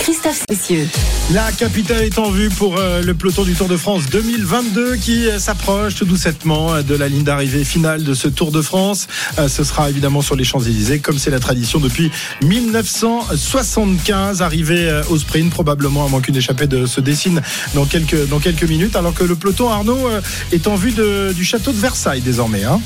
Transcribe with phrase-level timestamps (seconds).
[0.00, 0.88] Christophe Cessieux.
[1.32, 5.28] La capitale est en vue pour euh, le peloton du Tour de France 2022 qui
[5.28, 9.08] euh, s'approche tout doucettement euh, de la ligne d'arrivée finale de ce Tour de France.
[9.46, 12.10] Ce sera évidemment sur les Champs-Élysées comme c'est la tradition depuis
[12.42, 14.40] 1975.
[14.40, 17.42] Arrivé euh, au sprint probablement avant qu'une échappée de, se dessine
[17.74, 20.08] dans quelques, minutes alors que le peloton Arnaud
[20.52, 20.92] est en vue
[21.34, 22.64] du château de Versailles désormais.
[22.64, 22.80] hein.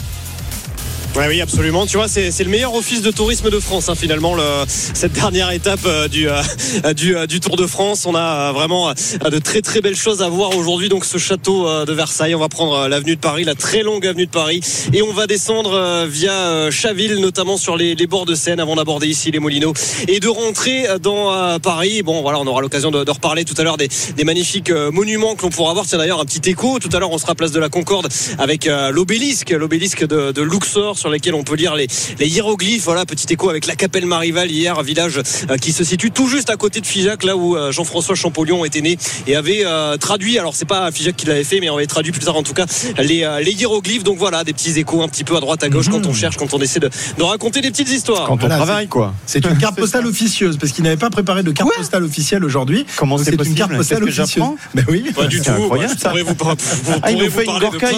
[1.16, 1.86] Ouais, oui, absolument.
[1.86, 5.52] Tu vois, c'est le meilleur office de tourisme de France, hein, finalement, le, cette dernière
[5.52, 8.04] étape euh, du, euh, du, euh, du Tour de France.
[8.04, 10.88] On a vraiment de très très belles choses à voir aujourd'hui.
[10.88, 14.26] Donc, ce château de Versailles, on va prendre l'avenue de Paris, la très longue avenue
[14.26, 14.60] de Paris,
[14.92, 19.30] et on va descendre via Chaville, notamment sur les, bords de Seine, avant d'aborder ici
[19.30, 19.74] les Molinos,
[20.08, 22.02] et de rentrer dans Paris.
[22.02, 25.36] Bon, voilà, on aura l'occasion de, de reparler tout à l'heure des, des magnifiques monuments
[25.36, 25.86] que l'on pourra voir.
[25.86, 26.80] Tiens, d'ailleurs, un petit écho.
[26.80, 30.42] Tout à l'heure, on sera à place de la Concorde avec l'obélisque, l'obélisque de, de
[30.42, 31.86] Luxor, sur lequel on peut lire les,
[32.18, 32.84] les hiéroglyphes.
[32.84, 36.48] Voilà, petit écho avec la Capelle Marival hier, village euh, qui se situe tout juste
[36.48, 38.96] à côté de Figeac, là où euh, Jean-François Champollion était né
[39.26, 40.38] et avait euh, traduit.
[40.38, 42.54] Alors, c'est pas Figeac qui l'avait fait, mais on avait traduit plus tard, en tout
[42.54, 42.64] cas,
[42.96, 44.02] les, les hiéroglyphes.
[44.02, 46.38] Donc voilà, des petits échos un petit peu à droite à gauche quand on cherche,
[46.38, 48.26] quand on essaie de, de raconter des petites histoires.
[48.26, 49.12] Quand on Voilà, travaille, quoi.
[49.26, 52.86] C'est une carte postale officieuse parce qu'il n'avait pas préparé de carte postale officielle aujourd'hui.
[52.96, 54.44] Comment c'est une carte postale que officieuse.
[54.74, 55.04] Ben oui.
[55.14, 55.50] Pas du tout.
[55.50, 56.14] incroyable, ça.
[56.24, 57.88] vous, par- vous Ah, il nous vous fait une Gorka.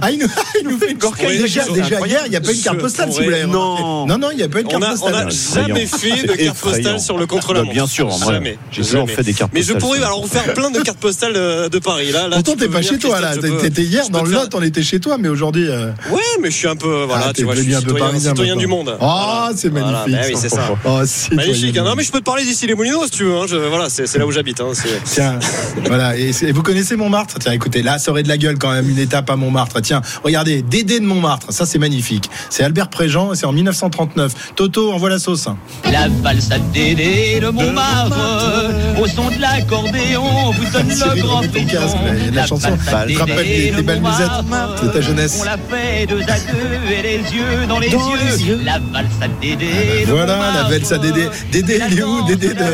[0.00, 0.26] Ah, il nous,
[0.62, 3.22] il nous fait une Gorka déjà, hier, il n'y a pas une carte postale si
[3.22, 4.06] vous l'avez Non.
[4.06, 5.14] Non, non, il n'y a pas une On carte a, on postale.
[5.28, 7.70] a jamais fait de C'est carte postale sur le contre-la-montre.
[7.70, 8.58] Bah, bien sûr, moi, jamais.
[8.70, 9.12] j'ai toujours Jamais.
[9.14, 11.68] fait des cartes Mais je postales pourrais alors vous faire plein de cartes postales de,
[11.68, 12.10] de Paris.
[12.12, 13.36] Là, là Pourtant, tu t'es pas chez toi, là.
[13.36, 15.68] T'étais hier dans le Lot, on était chez toi, mais aujourd'hui.
[15.68, 18.02] euh, Ouais, mais je suis un peu, voilà, ah, tu t'es vois, je suis devenu
[18.02, 18.96] un peu citoyen, du monde.
[19.00, 20.14] Ah, c'est Voilà, magnifique.
[20.14, 20.68] bah oui, c'est ça.
[20.84, 21.76] Oh, Magnifique.
[21.76, 23.36] Non, mais je peux te parler d'ici les Moulineaux si tu veux.
[23.36, 23.46] hein.
[23.68, 24.60] Voilà, c'est c'est là où j'habite.
[24.60, 24.68] hein.
[24.72, 25.38] C'est- Tiens,
[25.86, 26.16] voilà.
[26.16, 27.38] Et, c'est- et vous connaissez Montmartre?
[27.38, 29.80] Tiens, écoutez, là, ça aurait de la gueule quand même une étape à Montmartre.
[29.82, 31.52] Tiens, regardez, Dédé de Montmartre.
[31.52, 32.27] Ça, c'est magnifique.
[32.50, 34.52] C'est Albert Préjean, et c'est en 1939.
[34.56, 35.48] Toto, envoie la sauce.
[35.90, 38.16] La valse à Dédé de Montmartre,
[39.00, 41.68] au son de l'accordéon, vous donne le grand remets ton frisson.
[41.80, 42.68] casque, là, il y a de la chanson.
[42.70, 45.38] valse à Je te rappelle Dédé tes- tes de belles musettes de ta jeunesse.
[45.40, 48.18] On l'a fait deux à deux et les yeux dans les, Dans yeux.
[48.30, 48.60] les yeux.
[48.64, 49.66] La valse à Dédé
[50.06, 50.68] de Voilà, la Montmartre.
[50.70, 51.28] belle ça Dédé.
[51.52, 52.64] Dédé, il est où Dédé de.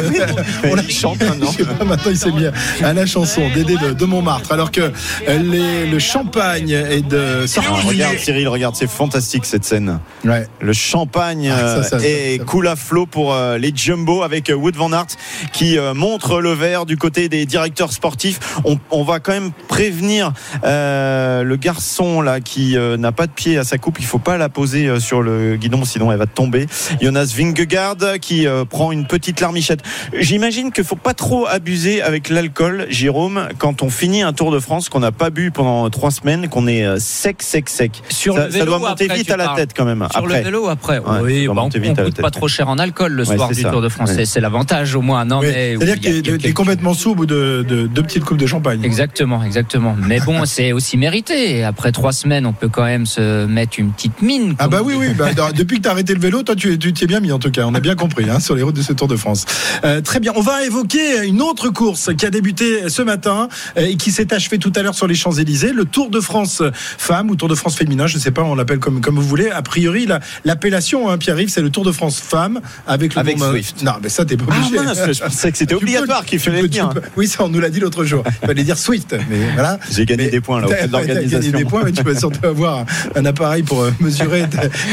[0.70, 1.50] On la chante maintenant.
[1.52, 2.46] Je sais pas, maintenant il s'est mis
[2.82, 4.52] à la chanson Dédé de, de Montmartre.
[4.52, 7.44] Alors que euh, les- le champagne est de.
[7.56, 9.98] Ah, regarde Cyril, regarde, c'est fantastique cette scène.
[10.24, 10.46] Ouais.
[10.60, 12.44] Le champagne Ah, ça, euh, ça, ça, est ça.
[12.44, 15.06] cool à flot pour euh, les Jumbo avec euh, Wood Van Aert
[15.52, 18.38] qui euh, montre le vert du côté des directeurs sportifs.
[18.64, 20.32] On, on va quand même prévenir
[20.64, 23.96] euh, le garçon là qui euh, n'a pas de pied à sa coupe.
[23.98, 26.66] Il faut pas la poser euh, sur le guidon sinon elle va tomber.
[27.00, 29.80] Jonas Vingegaard qui euh, prend une petite larmichette.
[30.18, 34.58] J'imagine qu'il faut pas trop abuser avec l'alcool, Jérôme, quand on finit un Tour de
[34.60, 38.02] France qu'on n'a pas bu pendant trois semaines, qu'on est sec, sec, sec.
[38.08, 39.56] Sur ça, le ça vélo, doit monter après, vite tu à la parles.
[39.58, 40.06] tête quand même.
[40.10, 40.38] Sur après.
[40.38, 43.36] le vélo après, Ouais, oui, bah, on, coûte pas trop cher en alcool le Ouais,
[43.36, 43.70] soir du ça.
[43.70, 44.10] Tour de France.
[44.10, 44.24] Ouais.
[44.24, 45.24] C'est- l'avantage au moins.
[45.24, 45.46] Non, Oui.
[45.52, 48.80] mais C'est-à-dire qu'il est complètement sous au bout de, de deux petites coupes de champagne.
[48.84, 49.96] Exactement, exactement.
[50.06, 51.64] Mais bon, c'est aussi mérité.
[51.64, 54.54] Après trois semaines, on peut quand même se mettre une petite mine.
[54.58, 55.08] Ah bah on oui, oui.
[55.16, 57.32] Bah, depuis que tu as arrêté le vélo, toi, tu tu t'y es bien mis
[57.32, 57.64] en tout cas.
[57.66, 59.46] On a bien compris hein, sur les routes de ce Tour de France.
[59.84, 60.32] Euh, très bien.
[60.36, 63.48] On va évoquer une autre course qui a débuté ce matin
[63.78, 65.72] euh, et qui s'est achevée tout à l'heure sur les Champs-Élysées.
[65.72, 66.62] Le Tour de France
[66.98, 69.50] femme ou Tour de France féminin, je sais pas, on l'appelle comme, comme vous voulez.
[69.50, 73.38] A priori, la- l'appellation, hein, Pierre-Yves, c'est le Tour de France femme avec le Avec
[73.38, 73.82] Swift.
[73.82, 74.76] Non, mais ça, t'es pas Ah obligé.
[74.84, 76.90] mince, je pensais que c'était obligatoire qu'il fallait venir.
[77.16, 78.22] Oui, ça, on nous l'a dit l'autre jour.
[78.42, 79.14] Il fallait dire Swift.
[79.30, 79.78] Mais voilà.
[79.90, 82.84] J'ai gagné Mais des points là T'as- gagné des points, mais tu vas surtout avoir
[83.14, 84.44] un appareil pour euh, mesurer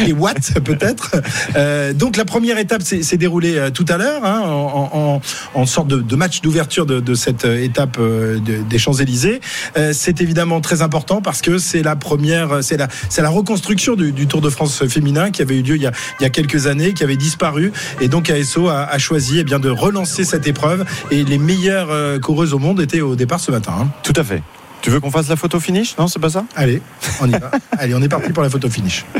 [0.05, 1.15] les watts, peut-être.
[1.55, 5.21] Euh, donc, la première étape s'est déroulée euh, tout à l'heure, hein, en, en-
[5.61, 8.39] en sorte de, de match d'ouverture de, de cette étape de-
[8.69, 9.41] des Champs-Élysées.
[9.77, 13.95] Euh, c'est évidemment très important parce que c'est la première, c'est la, c'est la reconstruction
[13.95, 16.25] du, du Tour de France féminin qui avait eu lieu il y a, il y
[16.25, 17.71] a quelques années, qui avait disparu.
[17.99, 20.85] Et donc, ASO a, a choisi eh bien, de relancer cette épreuve.
[21.11, 23.73] Et les meilleures euh, coureuses au monde étaient au départ ce matin.
[23.81, 23.87] hein.
[24.03, 24.41] Tout à fait.
[24.81, 25.95] Tu veux qu'on fasse la photo finish?
[25.97, 26.45] Non, c'est pas ça?
[26.55, 26.81] Allez,
[27.21, 27.51] on y va.
[27.77, 29.05] Allez, on est parti pour la photo finish.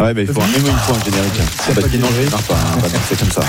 [0.00, 1.32] Ouais, mais il faut, un, faut un générique.
[1.66, 2.24] C'est je générique.
[2.24, 2.54] démarre pas.
[2.54, 3.42] hein, danser comme ça.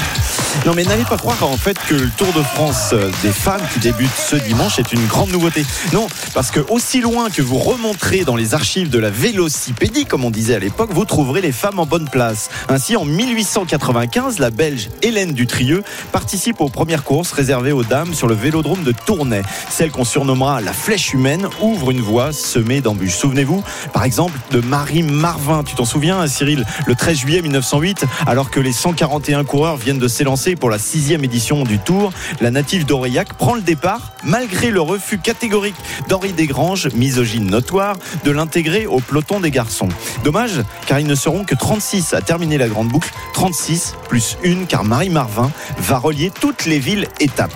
[0.66, 3.62] Non, mais n'allez pas croire en fait que le Tour de France euh, des femmes
[3.74, 5.66] qui débute ce dimanche est une grande nouveauté.
[5.94, 10.26] Non, parce que aussi loin que vous remonterez dans les archives de la vélocipédie, comme
[10.26, 12.50] on disait à l'époque, vous trouverez les femmes en bonne place.
[12.70, 18.28] Ainsi, en 1895, la Belge Hélène Dutrieux participe aux premières courses réservées aux dames sur
[18.28, 19.42] le vélodrome de Tournai.
[19.70, 23.16] Celle qu'on surnommera la flèche humaine ouvre une voie semée d'embûches.
[23.16, 23.64] Souvenez-vous,
[23.94, 25.64] par exemple, de Marie Marvin.
[25.64, 30.56] Tu t'en souviens, Le 13 juillet 1908, alors que les 141 coureurs viennent de s'élancer
[30.56, 35.20] pour la sixième édition du Tour, la native d'Aurillac prend le départ, malgré le refus
[35.20, 35.76] catégorique
[36.08, 39.90] d'Henri Desgranges, misogyne notoire, de l'intégrer au peloton des garçons.
[40.24, 44.66] Dommage, car ils ne seront que 36 à terminer la grande boucle, 36 plus une,
[44.66, 47.54] car Marie Marvin va relier toutes les villes étapes.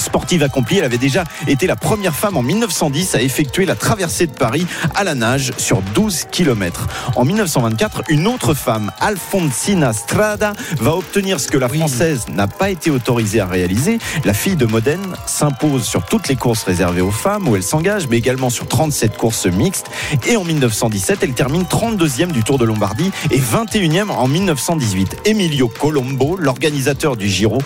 [0.00, 4.26] Sportive accomplie, elle avait déjà été la première femme en 1910 à effectuer la traversée
[4.26, 6.88] de Paris à la nage sur 12 km.
[7.16, 12.70] En 1924, une autre femme, Alfonsina Strada, va obtenir ce que la française n'a pas
[12.70, 13.98] été autorisée à réaliser.
[14.24, 18.08] La fille de Modène s'impose sur toutes les courses réservées aux femmes où elle s'engage,
[18.08, 19.90] mais également sur 37 courses mixtes.
[20.26, 25.18] Et en 1917, elle termine 32e du Tour de Lombardie et 21e en 1918.
[25.24, 27.58] Emilio Colombo, l'organisateur du Giro,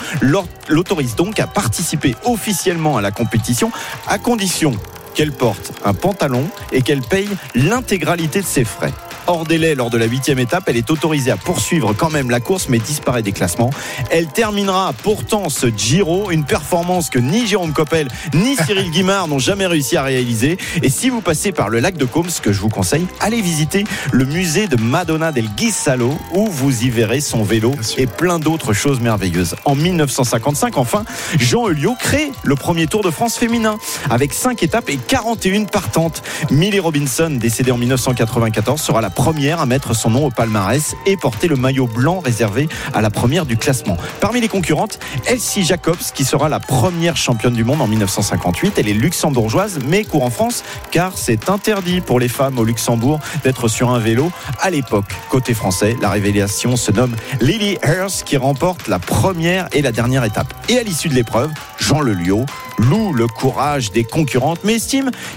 [0.69, 3.71] l'autorise donc à participer officiellement à la compétition
[4.07, 4.73] à condition
[5.15, 8.93] qu'elle porte un pantalon et qu'elle paye l'intégralité de ses frais.
[9.27, 12.41] Hors délai lors de la huitième étape, elle est autorisée à poursuivre quand même la
[12.41, 13.71] course mais disparaît des classements.
[14.11, 19.39] Elle terminera pourtant ce Giro, une performance que ni Jérôme Coppel ni Cyril Guimard n'ont
[19.39, 20.59] jamais réussi à réaliser.
[20.83, 23.41] Et si vous passez par le lac de Côme, ce que je vous conseille, allez
[23.41, 28.39] visiter le musée de Madonna del Ghisalo où vous y verrez son vélo et plein
[28.39, 29.57] d'autres choses merveilleuses.
[29.65, 31.05] En 1955, enfin,
[31.39, 33.79] Jean Euliot crée le premier Tour de France féminin
[34.11, 36.23] avec 5 étapes et 41 partantes.
[36.51, 41.17] Millie Robinson, décédée en 1994, sera la première à mettre son nom au palmarès et
[41.17, 43.97] porter le maillot blanc réservé à la première du classement.
[44.21, 48.79] Parmi les concurrentes, Elsie Jacobs, qui sera la première championne du monde en 1958.
[48.79, 53.21] Elle est luxembourgeoise, mais court en France, car c'est interdit pour les femmes au Luxembourg
[53.43, 54.31] d'être sur un vélo.
[54.61, 59.83] À l'époque, côté français, la révélation se nomme Lily Hurst, qui remporte la première et
[59.83, 60.53] la dernière étape.
[60.69, 62.47] Et à l'issue de l'épreuve, Jean Leliot
[62.79, 64.79] loue le courage des concurrentes, mais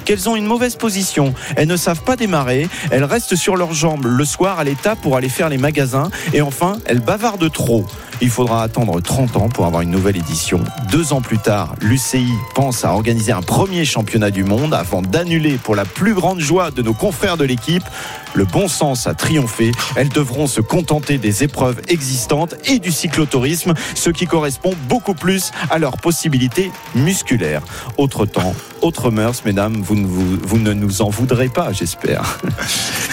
[0.05, 1.33] qu'elles ont une mauvaise position.
[1.55, 5.17] Elles ne savent pas démarrer, elles restent sur leurs jambes le soir à l'étape pour
[5.17, 7.85] aller faire les magasins, et enfin, elles bavardent trop.
[8.19, 10.63] Il faudra attendre 30 ans pour avoir une nouvelle édition.
[10.91, 15.59] Deux ans plus tard, l'UCI pense à organiser un premier championnat du monde avant d'annuler
[15.61, 17.83] pour la plus grande joie de nos confrères de l'équipe.
[18.33, 19.71] Le bon sens a triomphé.
[19.95, 25.51] Elles devront se contenter des épreuves existantes et du cyclotourisme, ce qui correspond beaucoup plus
[25.69, 27.61] à leurs possibilités musculaires.
[27.97, 32.39] Autre temps, autre mœurs, mesdames, vous ne, vous, vous ne nous en voudrez pas, j'espère.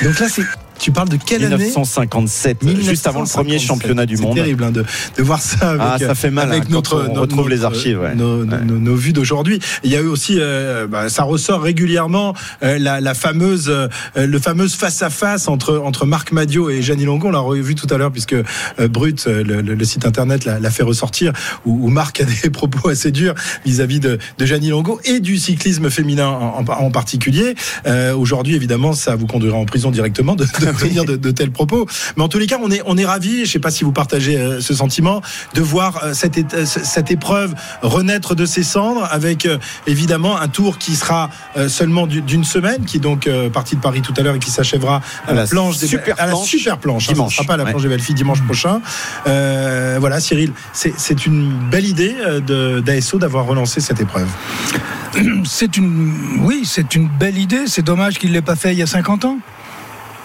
[0.02, 0.44] Donc là, c'est.
[0.78, 3.60] Tu parles de quelle année 1957, juste avant le premier 1957.
[3.66, 4.32] championnat du monde.
[4.34, 4.84] C'est terrible hein, de,
[5.16, 7.48] de voir ça avec, Ah, ça fait mal, avec hein, quand notre, on notre- retrouve
[7.48, 8.14] les notre- archives, ouais.
[8.14, 8.64] nos, nos- Ouais.
[8.64, 9.60] nos- nos vues d'aujourd'hui.
[9.82, 13.88] Il y a eu aussi, euh, bah, ça ressort régulièrement euh, la, la fameuse, euh,
[14.16, 17.28] le fameuse face à face entre entre Marc Madio et Jeannie Longo.
[17.28, 20.44] On l'a revu tout à l'heure puisque euh, Brut, euh, le, le- le site internet,
[20.44, 21.32] l'a fait ressortir
[21.64, 23.34] où, où Marc a des propos assez durs
[23.64, 27.54] vis-à-vis de, de Jeannie Longo et du cyclisme féminin en, en- en particulier.
[27.86, 31.50] Euh, Aujourd'hui, évidemment, ça vous conduira en prison directement de, de tenir de, de tels
[31.50, 31.86] propos.
[32.16, 33.36] Mais en tous les cas, on est on est ravis.
[33.36, 35.22] Je ne sais pas si vous partagez euh, ce sentiment
[35.54, 40.48] de voir euh, cette euh, cette épreuve renaître de ses cendres avec euh, évidemment un
[40.48, 44.02] tour qui sera euh, seulement du- d'une semaine, qui est donc euh, parti de Paris
[44.02, 46.48] tout à l'heure et qui s'achèvera à la, la planche des super à la planche
[46.48, 47.08] super planche.
[47.08, 47.12] hein.
[47.12, 47.36] dimanche.
[47.36, 47.70] Sera pas à la Ouais.
[47.70, 48.80] planche des Belfi dimanche prochain.
[49.26, 54.28] Euh, voilà, Cyril, c'est c'est une belle idée euh, de d'ASO d'avoir relancé cette épreuve.
[55.44, 57.64] C'est une, oui, c'est une belle idée.
[57.66, 59.38] C'est dommage qu'il l'ait pas fait il y a 50 ans.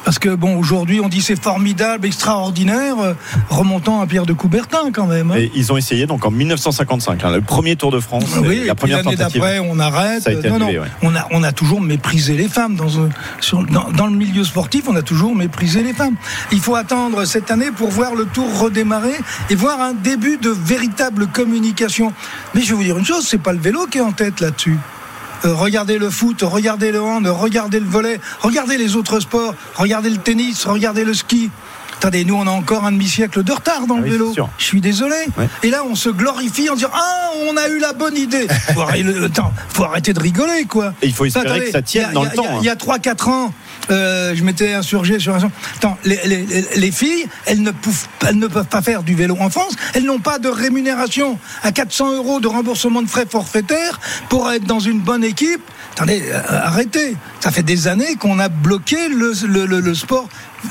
[0.06, 3.13] Parce que bon, aujourd'hui, on dit c'est formidable, extraordinaire, euh,
[3.50, 5.32] remontant à Pierre de Coubertin quand même.
[5.32, 5.36] hein.
[5.38, 8.63] Et ils ont essayé donc en 1955, hein, le premier Tour de France, Oui, euh,
[8.63, 9.41] et la première l'année tentative.
[9.41, 10.24] d'après, on arrête.
[10.24, 10.88] Ça a été non, annulé, non, ouais.
[11.03, 12.88] on a, on a toujours méprisé les femmes dans,
[13.41, 14.86] sur- dans, dans le milieu sportif.
[14.88, 16.15] On a toujours méprisé les femmes.
[16.51, 19.15] Il faut attendre cette année pour voir le Tour redémarrer
[19.50, 22.13] et voir un début de véritable communication.
[22.56, 24.39] Mais je vais vous dire une chose, c'est pas le vélo qui est en tête
[24.39, 24.77] là-dessus.
[25.46, 30.10] Euh, regardez le foot, regardez le hand, regardez le volet, regardez les autres sports, regardez
[30.10, 31.50] le tennis, regardez le ski.
[31.98, 34.34] Attendez, nous on a encore un demi-siècle de retard dans Ah le oui, vélo.
[34.58, 35.15] Je suis désolé.
[35.38, 35.50] Ouais.
[35.63, 38.48] Et là, on se glorifie en disant Ah, on a eu la bonne idée.
[38.74, 40.93] Faut arrêter, attends, faut arrêter de rigoler, quoi.
[41.01, 42.31] Et il faut espérer Attendez, que ça tienne il y a- dans il y le
[42.31, 42.60] a- temps, hein.
[42.62, 43.53] Il y a 3-4 ans,
[43.91, 45.51] euh, je m'étais insurgé sur un.
[45.77, 49.74] Attends, les, les- les- les filles, elles ne, peuvent, pas faire du vélo en France.
[49.93, 54.65] Elles n'ont pas de rémunération à 400 euros de remboursement de frais forfaitaires pour être
[54.65, 55.62] dans une bonne équipe.
[55.93, 57.15] Attendez, euh, arrêtez.
[57.41, 59.34] Ça fait des années qu'on a bloqué le
[59.96, 60.27] sport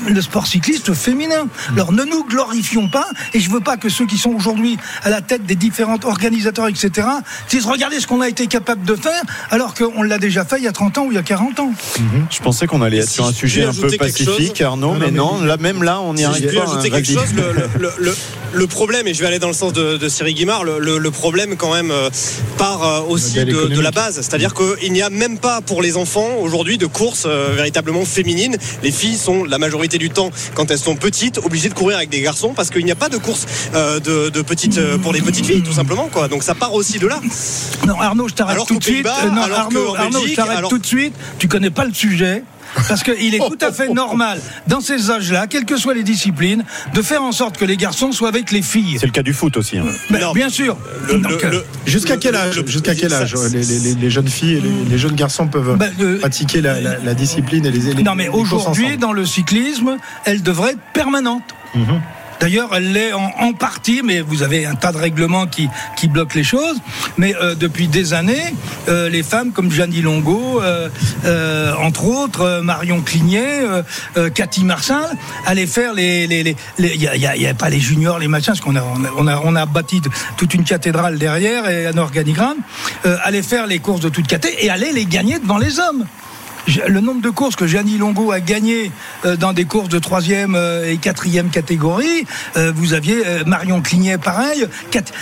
[0.07, 1.47] le sport cycliste féminin.
[1.73, 5.09] Alors ne nous glorifions pas, et je veux pas que ceux qui sont aujourd'hui à
[5.09, 7.07] la tête des différents organisateurs, etc.,
[7.49, 10.63] disent regardez ce qu'on a été capable de faire, alors qu'on l'a déjà fait il
[10.63, 11.71] y a 30 ans ou il y a 40 ans.
[12.29, 14.65] Je pensais qu'on allait être sur un je sujet un peu ajouter quelque pacifique, chose.
[14.67, 16.63] Arnaud, Non, mais non, là, même là, on n'y Si arrive pas.
[16.63, 17.27] ajouter hein, quelque vas-y.
[17.27, 18.15] chose, le, le- le-
[18.51, 20.97] le problème, et je vais aller dans le sens de, de Cyril Guimard, le, le-
[20.97, 22.09] le problème quand même euh,
[22.57, 24.15] part euh, aussi de, de la base.
[24.15, 28.57] C'est-à-dire qu'il n'y a même pas pour les enfants aujourd'hui de courses euh, véritablement féminines.
[28.81, 32.09] Les filles sont la majorité du temps, quand elles sont petites, obligées de courir avec
[32.09, 35.13] des garçons parce qu'il n'y a pas de course euh, de, de petites, euh, pour
[35.13, 36.09] les petites filles, tout simplement.
[36.11, 36.27] Quoi.
[36.27, 37.19] Donc ça part aussi de là.
[37.87, 39.05] Non, Arnaud, je t'arrête tout de suite.
[39.05, 41.13] Euh, non, alors Arnaud, je t'arrête alors- tout de suite.
[41.37, 42.43] Tu connais pas le sujet.
[42.87, 46.63] Parce qu'il est tout à fait normal, dans ces âges-là, quelles que soient les disciplines,
[46.93, 48.97] de faire en sorte que les garçons soient avec les filles.
[48.99, 49.77] C'est le cas du foot aussi.
[49.77, 49.85] hein.
[50.09, 50.77] Ben, Non, bien sûr.
[51.11, 54.61] Euh, Jusqu'à quel âge le- Jusqu'à quel ça- âge les, les- les jeunes filles et
[54.61, 58.03] les, les jeunes garçons peuvent ben, euh, pratiquer la, la- la discipline et les, les
[58.03, 61.43] non, mais aujourd'hui, dans le cyclisme, elle devrait être permanente.
[61.75, 62.01] Mhm.
[62.39, 65.67] D'ailleurs, elle l'est en, en partie, mais vous avez un tas de règlements qui,
[65.97, 66.77] qui bloquent les choses.
[67.17, 68.53] Mais euh, depuis des années,
[68.87, 70.89] euh, les femmes comme Jeannie Longo, euh,
[71.25, 73.61] euh, entre autres, euh, Marion Clignet,
[74.17, 76.27] euh, Cathy Marsal, allaient faire les...
[76.27, 78.19] les, les, les- Il n'y a, il y a- il y a pas les juniors,
[78.19, 78.83] les machins, parce qu'on a,
[79.17, 80.01] on a, on a, bâti
[80.37, 82.57] toute une cathédrale derrière et un organigramme,
[83.23, 86.05] allaient faire les courses de toute caté et allaient les gagner devant les hommes.
[86.87, 88.91] Le nombre de courses que Gianni Longo a gagné
[89.25, 92.25] euh, dans des courses de troisième euh, et quatrième catégorie,
[92.57, 94.67] euh, vous aviez Marion Clignet pareil,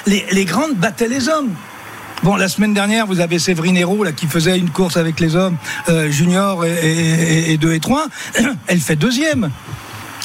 [0.05, 1.51] les, grandes battaient les hommes.
[2.23, 5.57] Bon, la semaine dernière, vous avez Séverine Hérault qui faisait une course avec les hommes
[6.09, 8.07] juniors et, et, et 2 et 3.
[8.67, 9.51] Elle fait deuxième.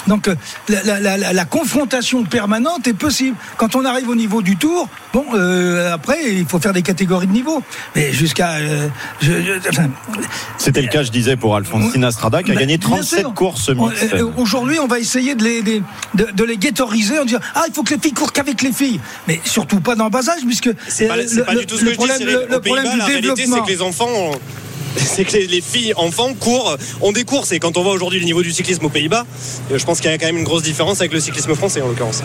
[0.06, 0.34] Donc euh,
[0.68, 3.36] la, la- la- la- la confrontation permanente est possible.
[3.56, 7.26] Quand on arrive au niveau du tour, bon, euh, après, il faut faire des catégories
[7.26, 7.62] de niveau.
[7.94, 8.54] Mais jusqu'à...
[8.54, 8.88] euh,
[9.20, 9.88] je- je- enfin,
[10.58, 13.34] C'était le cas, je disais, pour Alfonsina Strada, qui a bah, gagné bien 37 sûr.
[13.34, 14.14] courses mixtes.
[14.36, 15.82] Aujourd'hui, on va essayer de les, de,
[16.14, 16.58] de les
[17.20, 19.00] en disant Ah, il faut que les filles courent qu'avec les filles.
[19.28, 21.84] Mais surtout pas dans le bas âge, puisque C'est pas, pas du tout ce que
[21.86, 22.24] le je problème, dis.
[22.24, 23.64] Le, le problème du la réalité, c'est développement.
[23.64, 24.08] que les enfants.
[24.08, 24.32] ont-
[25.12, 28.18] C'est que les, les filles enfants courent, ont des courses et quand on voit aujourd'hui
[28.18, 29.24] le niveau du cyclisme aux Pays-Bas,
[29.70, 31.80] euh, je pense qu'il y a quand même une grosse différence avec le cyclisme français
[31.82, 32.22] en l'occurrence.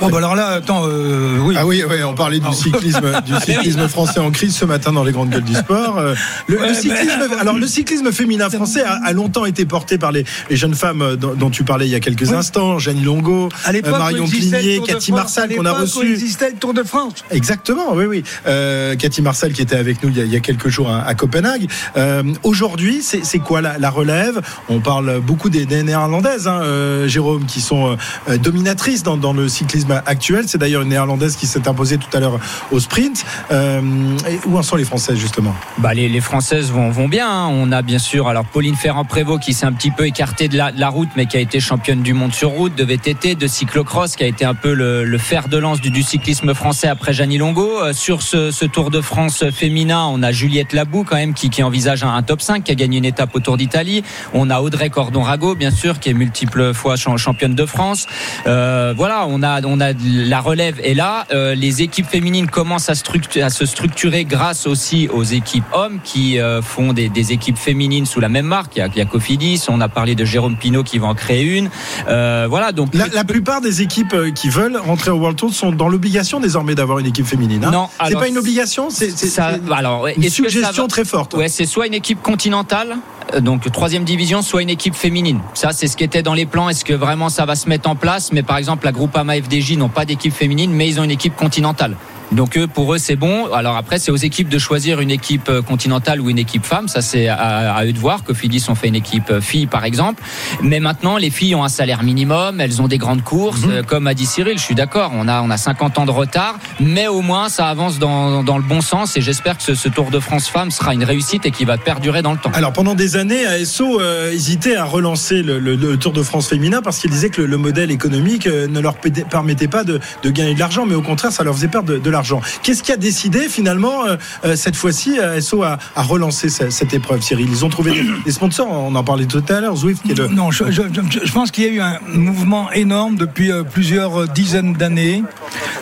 [0.00, 1.54] Oh, bah alors là, attends, euh, oui.
[1.58, 5.04] Ah oui, oui, on parlait du cyclisme, du cyclisme français en crise ce matin dans
[5.04, 5.98] les grandes gueules du sport.
[5.98, 6.14] Euh,
[6.48, 10.24] Le, cyclisme, mais- alors le cyclisme féminin français a, a longtemps été porté par les,
[10.50, 12.34] les jeunes femmes euh, dont, dont tu parlais il y a quelques Oui.
[12.34, 16.12] instants, Jeanne Longo, euh, Marion Cligné, Cathy France, Marsal qu'on a reçu.
[16.12, 17.14] existait le Tour de France.
[17.30, 18.22] Exactement, oui, oui.
[18.46, 20.88] Euh, Cathy Marsal qui était avec nous il y a, il y a quelques jours
[20.90, 21.68] à, à Copenhague.
[21.96, 22.01] Euh,
[22.42, 24.40] Aujourd'hui, c'est quoi la, relève?
[24.68, 27.96] On parle beaucoup des, néerlandaises, hein, euh, Jérôme, qui sont
[28.28, 30.44] euh, dominatrices dans, le cyclisme actuel.
[30.46, 32.38] C'est d'ailleurs une néerlandaise qui s'est imposée tout à l'heure
[32.70, 33.24] au sprint.
[33.50, 33.80] Euh,
[34.28, 35.54] et où en sont les Françaises justement?
[35.78, 37.28] Bah, les, Françaises vont, bien.
[37.28, 37.48] hein.
[37.50, 40.88] On a bien sûr alors Pauline Ferrand-Prévot qui s'est un petit peu écartée de la,
[40.88, 44.24] route, mais qui a été championne du monde sur route, de VTT, de cyclocross, qui
[44.24, 47.80] a été un peu le, fer de lance du, cyclisme français après Jeannie Longo.
[47.80, 51.50] Euh, sur ce, ce Tour de France féminin, on a Juliette Labou quand même qui,
[51.50, 54.02] qui envisage un, un top 5, qui a gagné une étape au Tour d'Italie.
[54.32, 58.06] On a Audrey Cordon-Rago, bien sûr, qui est multiple fois champ- championne de France.
[58.46, 61.26] Euh, voilà, on a, on a la relève est là.
[61.32, 66.62] Euh, les équipes féminines commencent à, se structurer grâce aussi aux équipes hommes qui euh,
[66.62, 68.76] font des, des équipes féminines sous la même marque.
[68.76, 71.08] Il y a, il y a Cofidis, on a parlé de Jérôme Pinault qui va
[71.08, 71.68] en créer une.
[72.06, 75.88] Voilà, donc la, la plupart des équipes qui veulent rentrer au World Tour sont dans
[75.88, 77.64] l'obligation désormais d'avoir une équipe féminine.
[77.64, 77.70] hein.
[77.70, 81.04] Non, c'est pas une obligation, c'est c'est- ça, c'est alors, ouais, une suggestion va- très
[81.04, 81.34] forte.
[81.34, 82.96] Ouais, c'est soit une équipe continentale,
[83.34, 85.40] euh, donc troisième division, soit une équipe féminine.
[85.54, 86.68] Ça, c'est ce qui était dans les plans.
[86.68, 88.32] Est-ce que vraiment ça va se mettre en place?
[88.32, 91.36] Mais par exemple, la Groupama FDJ n'ont pas d'équipe féminine, mais ils ont une équipe
[91.36, 91.96] continentale.
[92.32, 93.52] Donc eux, pour eux, c'est bon.
[93.52, 96.88] Alors après, c'est aux équipes de choisir une équipe euh, continentale ou une équipe femme.
[96.88, 98.24] Ça, c'est à, à eux de voir.
[98.24, 100.22] Cofidis ont fait une équipe euh, fille, par exemple.
[100.62, 102.60] Mais maintenant, les filles ont un salaire minimum.
[102.60, 103.60] Elles ont des grandes courses.
[103.68, 105.12] Euh, Comme a dit Cyril, je suis d'accord.
[105.14, 108.56] On a, on a 50 ans de retard, mais au moins, ça avance dans, dans
[108.56, 109.16] le bon sens.
[109.16, 111.76] Et j'espère que ce, ce Tour de France femmes sera une réussite et qui va
[111.76, 112.50] perdurer dans le temps.
[112.54, 116.48] Alors pendant des années, ASO euh, hésitait à relancer le, le- le Tour de France
[116.48, 120.30] féminin parce qu'il disait que le, le modèle économique ne leur permettait pas de, de
[120.30, 122.21] gagner de l'argent, mais au contraire, ça leur faisait perdre de, de l'argent.
[122.62, 126.94] Qu'est-ce qui a décidé finalement euh, euh, cette fois-ci ASO à, à relancer ce- cette
[126.94, 127.48] épreuve, Cyril?
[127.50, 130.18] Ils ont trouvé des, des sponsors, on en parlait tout à l'heure, Zwift qui est
[130.18, 130.28] le...
[130.28, 133.62] Non, je, je- je- je pense qu'il y a eu un mouvement énorme depuis euh,
[133.62, 135.22] plusieurs euh, dizaines d'années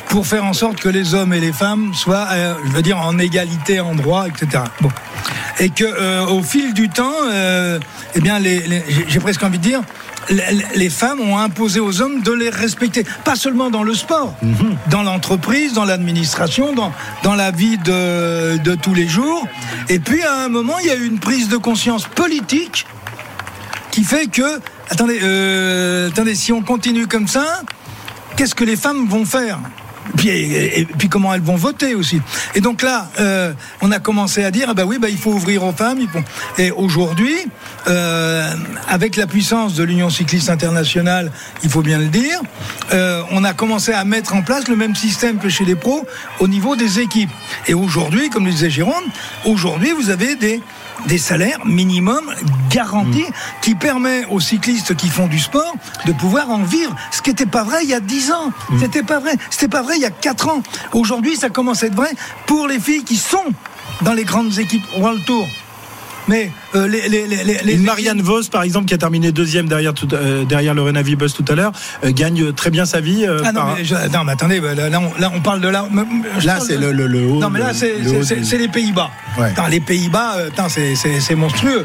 [0.08, 2.98] pour faire en sorte que les hommes et les femmes soient, euh, je veux dire,
[2.98, 4.64] en égalité en droit, etc.
[4.80, 4.90] Bon.
[5.60, 7.78] Et que euh, au fil du temps, euh,
[8.14, 9.80] eh bien, les, les- j'ai- j'ai presque envie de dire,
[10.30, 14.34] les, femmes ont imposé aux hommes de les respecter, pas seulement dans le sport,
[14.90, 19.46] dans l'entreprise, dans l'administration, dans, dans la vie de, de tous les jours.
[19.88, 22.86] Et puis à un moment, il y a eu une prise de conscience politique
[23.90, 27.62] qui fait que attendez, euh, attendez, si on continue comme ça,
[28.36, 29.58] qu'est-ce que les femmes vont faire?
[30.26, 32.20] Et, puis comment elles vont voter aussi.
[32.54, 35.32] Et donc là, euh, on a commencé à dire, ah bah oui, bah, il faut
[35.32, 36.00] ouvrir aux femmes.
[36.58, 37.34] Et aujourd'hui,
[37.88, 38.52] euh,
[38.88, 41.30] avec la puissance de l'Union cycliste internationale,
[41.62, 42.40] il faut bien le dire,
[42.92, 46.06] euh, on a commencé à mettre en place le même système que chez les pros
[46.38, 47.30] au niveau des équipes.
[47.66, 49.04] Et aujourd'hui, comme le disait Jérôme,
[49.44, 50.60] aujourd'hui, vous avez des
[51.06, 52.20] des salaires minimum
[52.70, 53.26] garantis
[53.62, 55.74] qui permet aux cyclistes qui font du sport
[56.06, 56.94] de pouvoir en vivre.
[57.10, 58.52] Ce qui n'était pas vrai il y a 10 ans.
[58.78, 59.36] C'était pas vrai.
[59.50, 60.62] C'était pas vrai il y a 4 ans.
[60.92, 62.10] Aujourd'hui, ça commence à être vrai
[62.46, 63.44] pour les filles qui sont
[64.02, 65.46] dans les grandes équipes World Tour.
[66.30, 69.32] Mais euh, les, les, les, les- les Une Marianne Vos, par exemple, qui a terminé
[69.32, 71.72] deuxième derrière, tout, euh, derrière Lorena Vibus tout à l'heure,
[72.04, 73.24] euh, gagne très bien sa vie.
[73.26, 75.40] euh, Ah non, par- mais, je- non, mais attendez, bah, là, là, on, là, on
[75.40, 75.86] parle de là.
[76.38, 77.40] je Là, c'est de- le, le, le haut.
[77.40, 79.10] Non, mais là, c'est le les Pays-Bas.
[79.38, 79.52] Ouais.
[79.70, 81.84] Les Pays-Bas, euh, c'est- monstrueux.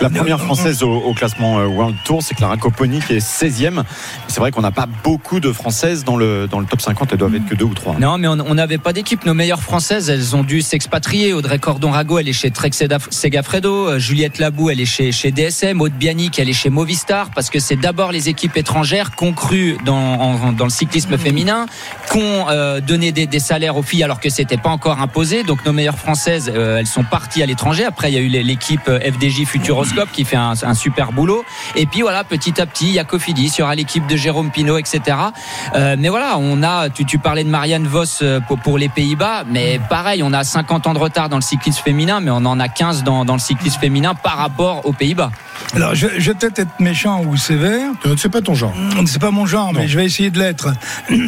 [0.00, 3.82] La première française au, au classement euh, World Tour, c'est Clara Copponi qui est 16e.
[4.28, 7.18] C'est vrai qu'on n'a pas beaucoup de françaises dans le, dans le top 50, elles
[7.18, 7.96] doivent être que deux ou trois.
[7.98, 9.24] Non, mais on n'avait pas d'équipe.
[9.26, 11.32] Nos meilleures françaises, elles ont dû s'expatrier.
[11.32, 12.70] Audrey Cordon-Rago, elle est chez Trek
[13.10, 13.79] Segafredo.
[13.88, 15.80] Euh, Juliette Labou, elle est chez, chez DSM.
[15.80, 17.30] Aude Bianic, elle est chez Movistar.
[17.34, 21.16] Parce que c'est d'abord les équipes étrangères qui ont cru dans, en- dans le cyclisme
[21.18, 21.66] féminin,
[22.10, 25.42] qui ont euh, donné des, des salaires aux filles alors que c'était pas encore imposé.
[25.42, 27.84] Donc nos meilleures françaises, euh, elles sont parties à l'étranger.
[27.84, 31.44] Après, il y a eu l'équipe euh, FDJ Futuroscope qui fait un, un super boulot.
[31.76, 34.16] Et puis voilà, petit à petit, il y a Cofidis, il y aura l'équipe de
[34.16, 35.16] Jérôme Pinault, etc.
[35.74, 38.04] Euh, mais voilà, on a, tu, tu parlais de Marianne Vos
[38.48, 41.82] pour, pour les Pays-Bas, mais pareil, on a 50 ans de retard dans le cyclisme
[41.82, 45.30] féminin, mais on en a 15 dans, dans le cyclisme féminin par rapport aux Pays-Bas.
[45.74, 47.92] Alors, je, je vais peut-être être méchant ou sévère.
[48.16, 48.74] C'est pas ton genre.
[49.06, 50.72] C'est pas mon genre, mais je vais essayer de l'être.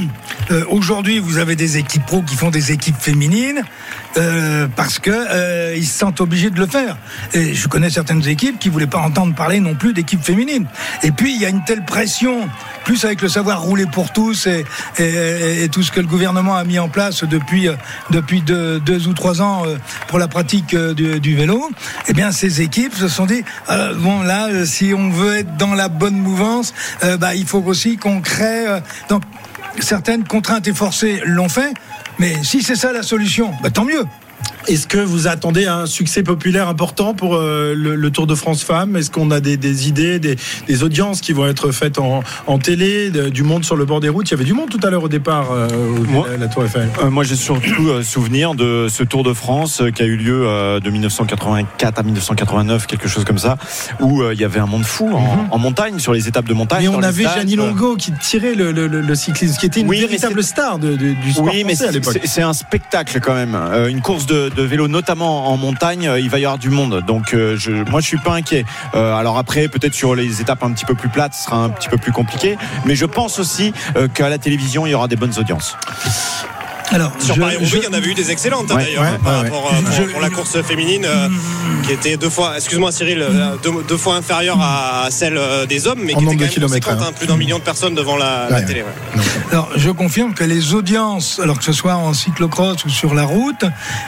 [0.51, 3.63] Euh, Aujourd'hui, vous avez des équipes pro qui font des équipes féminines
[4.17, 6.97] euh, parce que euh, ils se sentent obligés de le faire.
[7.33, 10.67] Et je connais certaines équipes qui voulaient pas entendre parler non plus d'équipes féminines.
[11.03, 12.49] Et puis il y a une telle pression,
[12.85, 14.65] plus avec le savoir rouler pour tous et,
[14.99, 17.75] et- et tout ce que le gouvernement a mis en place depuis euh,
[18.11, 19.77] depuis deux, ou trois ans euh,
[20.09, 21.71] pour la pratique du, du vélo.
[22.09, 25.75] Eh bien, ces équipes se sont dit euh, bon là, si on veut être dans
[25.75, 26.75] la bonne mouvance,
[27.19, 28.65] bah il faut aussi qu'on crée.
[29.09, 29.23] donc
[29.79, 31.73] certaines contraintes et forcées l'ont fait.
[32.19, 34.07] Mais si c'est ça la solution, bah, tant mieux.
[34.69, 38.63] Est-ce que vous attendez un succès populaire important pour euh, le, le Tour de France
[38.63, 38.97] Femmes?
[38.97, 40.37] Est-ce qu'on a des, des idées, des,
[40.69, 44.01] des audiences qui vont être faites en, en télé, de- du monde sur le bord
[44.01, 44.29] des routes?
[44.29, 46.47] Il y avait du monde tout à l'heure au départ, euh, au- Moi- la, la
[46.47, 46.89] Tour Eiffel.
[47.03, 50.17] Euh, moi, j'ai surtout euh, souvenir de ce Tour de France euh, qui a eu
[50.17, 50.43] lieu
[50.81, 53.59] de 1984 à 1989, quelque chose comme ça,
[54.01, 56.85] où il y avait un monde fou en, en montagne, sur les étapes de montagne.
[56.85, 57.25] Et on avait.
[57.25, 60.95] Gianni Longo qui tirait le, le, cyclisme, qui était une Oui, mais véritable star de-
[60.97, 62.19] de- du sport Oui, mais français à c'est- l'époque.
[62.23, 63.57] c'est c'est un spectacle quand même.
[63.89, 67.03] Une course de, de vélo, notamment en montagne, euh, il va y avoir du monde.
[67.07, 68.65] Donc, euh, je, moi, je suis pas inquiet.
[68.95, 71.69] Euh, alors après, peut-être sur les étapes un petit peu plus plates, ce sera un
[71.69, 72.57] petit peu plus compliqué.
[72.85, 73.73] Mais je pense aussi
[74.15, 75.77] qu'à la télévision, il y aura des bonnes audiences.
[76.93, 79.03] Alors, Sur je- Paris-Roubaix, je- il y en avait eu des excellentes hein, Ouais, d'ailleurs
[79.03, 81.29] ouais, hein, par ouais, rapport euh, pour, Je- pour la course féminine euh,
[81.85, 85.87] qui était deux fois, excuse-moi Cyril, euh, deux, deux fois inférieure à celle euh, des
[85.87, 87.07] hommes, mais En qui était de quand même hein.
[87.09, 88.83] hein, plus d'un million de personnes devant la, télé.
[88.83, 89.23] ouais.
[89.51, 93.25] Alors, je confirme que les audiences, alors que ce soit en cyclocross ou sur la
[93.25, 93.65] route,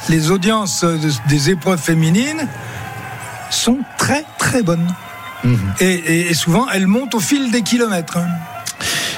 [0.09, 2.47] les audiences de- des épreuves féminines
[3.51, 4.93] sont très très bonnes.
[5.45, 5.59] Mhm.
[5.81, 8.19] Et, et- et souvent, elles montent au fil des kilomètres.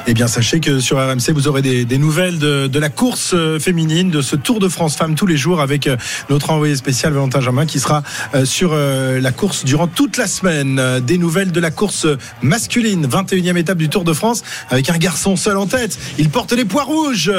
[0.09, 3.33] Eh bien, sachez que sur RMC, vous aurez des, des nouvelles de, de la course
[3.35, 5.97] euh, féminine, de ce Tour de France Femmes tous les jours avec euh,
[6.31, 8.05] notre envoyé spécial Valentin Germain qui sera
[8.37, 10.81] euh, sur la course durant toute la semaine.
[11.01, 12.07] Des nouvelles de la course
[12.41, 15.99] masculine, 21e étape du Tour de France avec un garçon seul en tête.
[16.19, 17.33] Il porte les poids rouges,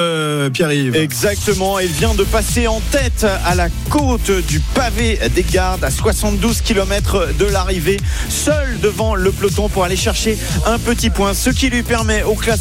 [0.52, 0.96] Pierre-Yves.
[0.96, 5.92] Exactement, il vient de passer en tête à la côte du pavé des gardes à
[5.92, 7.98] 72 km de l'arrivée,
[8.30, 12.34] seul devant le peloton pour aller chercher un petit point, ce qui lui permet au
[12.34, 12.57] classement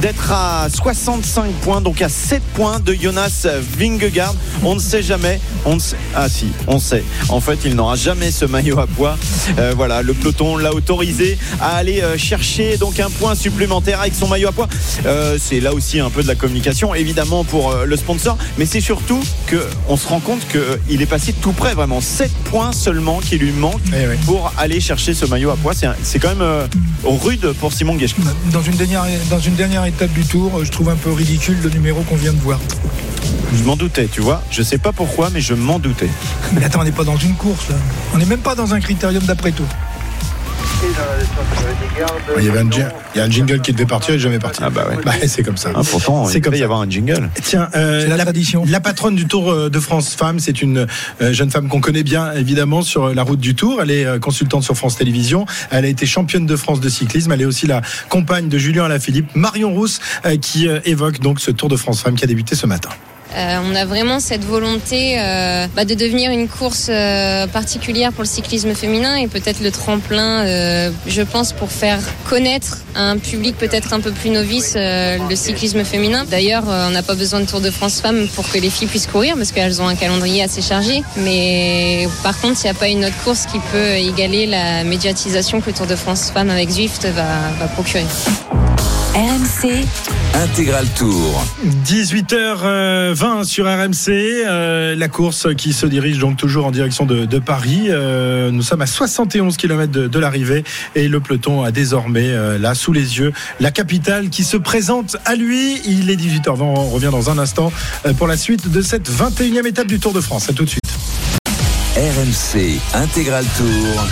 [0.00, 3.46] d'être à 65 points, donc à 7 points de Jonas
[3.78, 4.34] Vingegaard.
[4.62, 7.02] On ne sait jamais, on ne sait, ah si, on sait.
[7.28, 9.16] En fait, il n'aura jamais ce maillot à poids.
[9.58, 14.14] Euh, voilà, le peloton l'a autorisé à aller euh, chercher donc un point supplémentaire avec
[14.14, 14.68] son maillot à poids.
[15.06, 18.80] Euh, c'est là aussi un peu de la communication, évidemment pour le sponsor, mais c'est
[18.80, 23.20] surtout que on se rend compte qu'il est passé tout près, vraiment 7 points seulement
[23.20, 24.16] qui lui manquent Eh oui.
[24.26, 25.72] pour aller chercher ce maillot à poids.
[26.02, 26.68] C'est quand même
[27.04, 28.16] rude pour Simon Geschke.
[28.52, 31.58] Dans une dernière, dans une dernière étape du tour, euh, je trouve un peu ridicule
[31.62, 32.58] le numéro qu'on vient de voir.
[33.54, 34.42] Je m'en doutais, tu vois.
[34.50, 36.08] Je sais pas pourquoi, mais je m'en doutais.
[36.52, 37.76] Mais attends, on n'est pas dans une course là.
[38.14, 39.66] On n'est même pas dans un critérium d'après-tour.
[42.38, 42.80] Il y, avait un, ji-
[43.14, 44.60] il y a un jingle qui devait partir et jamais parti.
[44.64, 44.96] Ah bah ouais.
[45.04, 45.70] Bah, c'est comme ça.
[45.74, 46.64] Ah, pourtant, C'est il comme devait y ça.
[46.64, 47.28] avoir un jingle.
[47.42, 48.64] Tiens, euh, C'est la tradition.
[48.68, 50.86] La patronne du Tour euh, de France Femme, c'est une
[51.20, 53.80] euh, jeune femme qu'on connaît bien évidemment sur la route du Tour.
[53.82, 55.46] Elle est consultante sur France Télévisions.
[55.70, 57.30] Elle a été championne de France de cyclisme.
[57.32, 60.00] Elle est aussi la compagne de Julien Alaphilippe, Marion Rousse,
[60.40, 62.90] qui évoque donc ce Tour de France Femme qui a débuté ce matin.
[63.34, 68.22] Euh, on a vraiment cette volonté euh, bah, de devenir une course euh, particulière pour
[68.22, 70.44] le cyclisme féminin et peut-être le tremplin,
[71.06, 75.84] je pense, pour faire connaître à un public peut-être un peu plus novice le cyclisme
[75.84, 76.24] féminin.
[76.30, 79.06] D'ailleurs, on n'a pas besoin de Tour de France Femmes pour que les filles puissent
[79.06, 81.02] courir parce qu'elles ont un calendrier assez chargé.
[81.16, 85.60] Mais par contre, il n'y a pas une autre course qui peut égaler la médiatisation
[85.60, 88.04] que le Tour de France Femmes avec Zwift va procurer.
[89.14, 89.84] RMC,
[90.32, 91.44] Intégral Tour.
[91.84, 97.38] 18h20 sur RMC, euh, la course qui se dirige donc toujours en direction de, de
[97.38, 97.88] Paris.
[97.90, 102.56] Euh, nous sommes à 71 km de, de l'arrivée et le peloton a désormais euh,
[102.56, 105.82] là sous les yeux la capitale qui se présente à lui.
[105.84, 107.70] Il est 18h20, on revient dans un instant
[108.16, 110.48] pour la suite de cette 21e étape du Tour de France.
[110.48, 110.80] À tout de suite.
[111.96, 114.06] RMC Intégral Tour.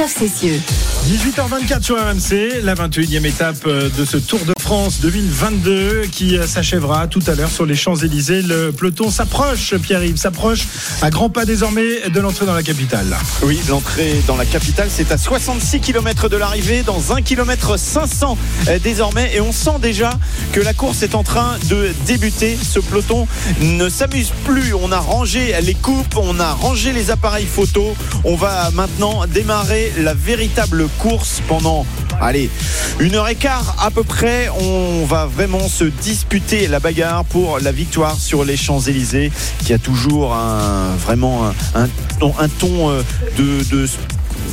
[0.00, 0.60] Christophe Cessieux.
[1.06, 6.46] 18h24 sur RMC, la 21e étape euh, de ce Tour de France 2022 qui euh,
[6.46, 8.42] s'achèvera tout à l'heure sur les Champs-Élysées.
[8.42, 10.66] Le peloton s'approche, Pierre-Yves, s'approche
[11.02, 13.16] à grands pas désormais de l'entrée dans la capitale.
[13.42, 18.38] Oui, l'entrée dans la capitale, c'est à 66 km de l'arrivée, dans 1 km 500
[18.68, 19.34] euh, désormais.
[19.34, 20.10] Et on sent déjà
[20.52, 22.56] que la course est en train de débuter.
[22.62, 23.26] Ce peloton
[23.60, 24.74] ne s'amuse plus.
[24.74, 27.96] On a rangé les coupes, on a rangé les appareils photo.
[28.24, 31.86] On va maintenant démarrer la véritable course pendant,
[32.20, 32.50] allez,
[32.98, 34.48] une heure et quart à peu près.
[34.60, 39.32] On va vraiment se disputer la bagarre pour la victoire sur les Champs-Élysées,
[39.64, 41.88] qui a toujours un, vraiment un,
[42.58, 43.02] ton, euh,
[43.38, 43.86] de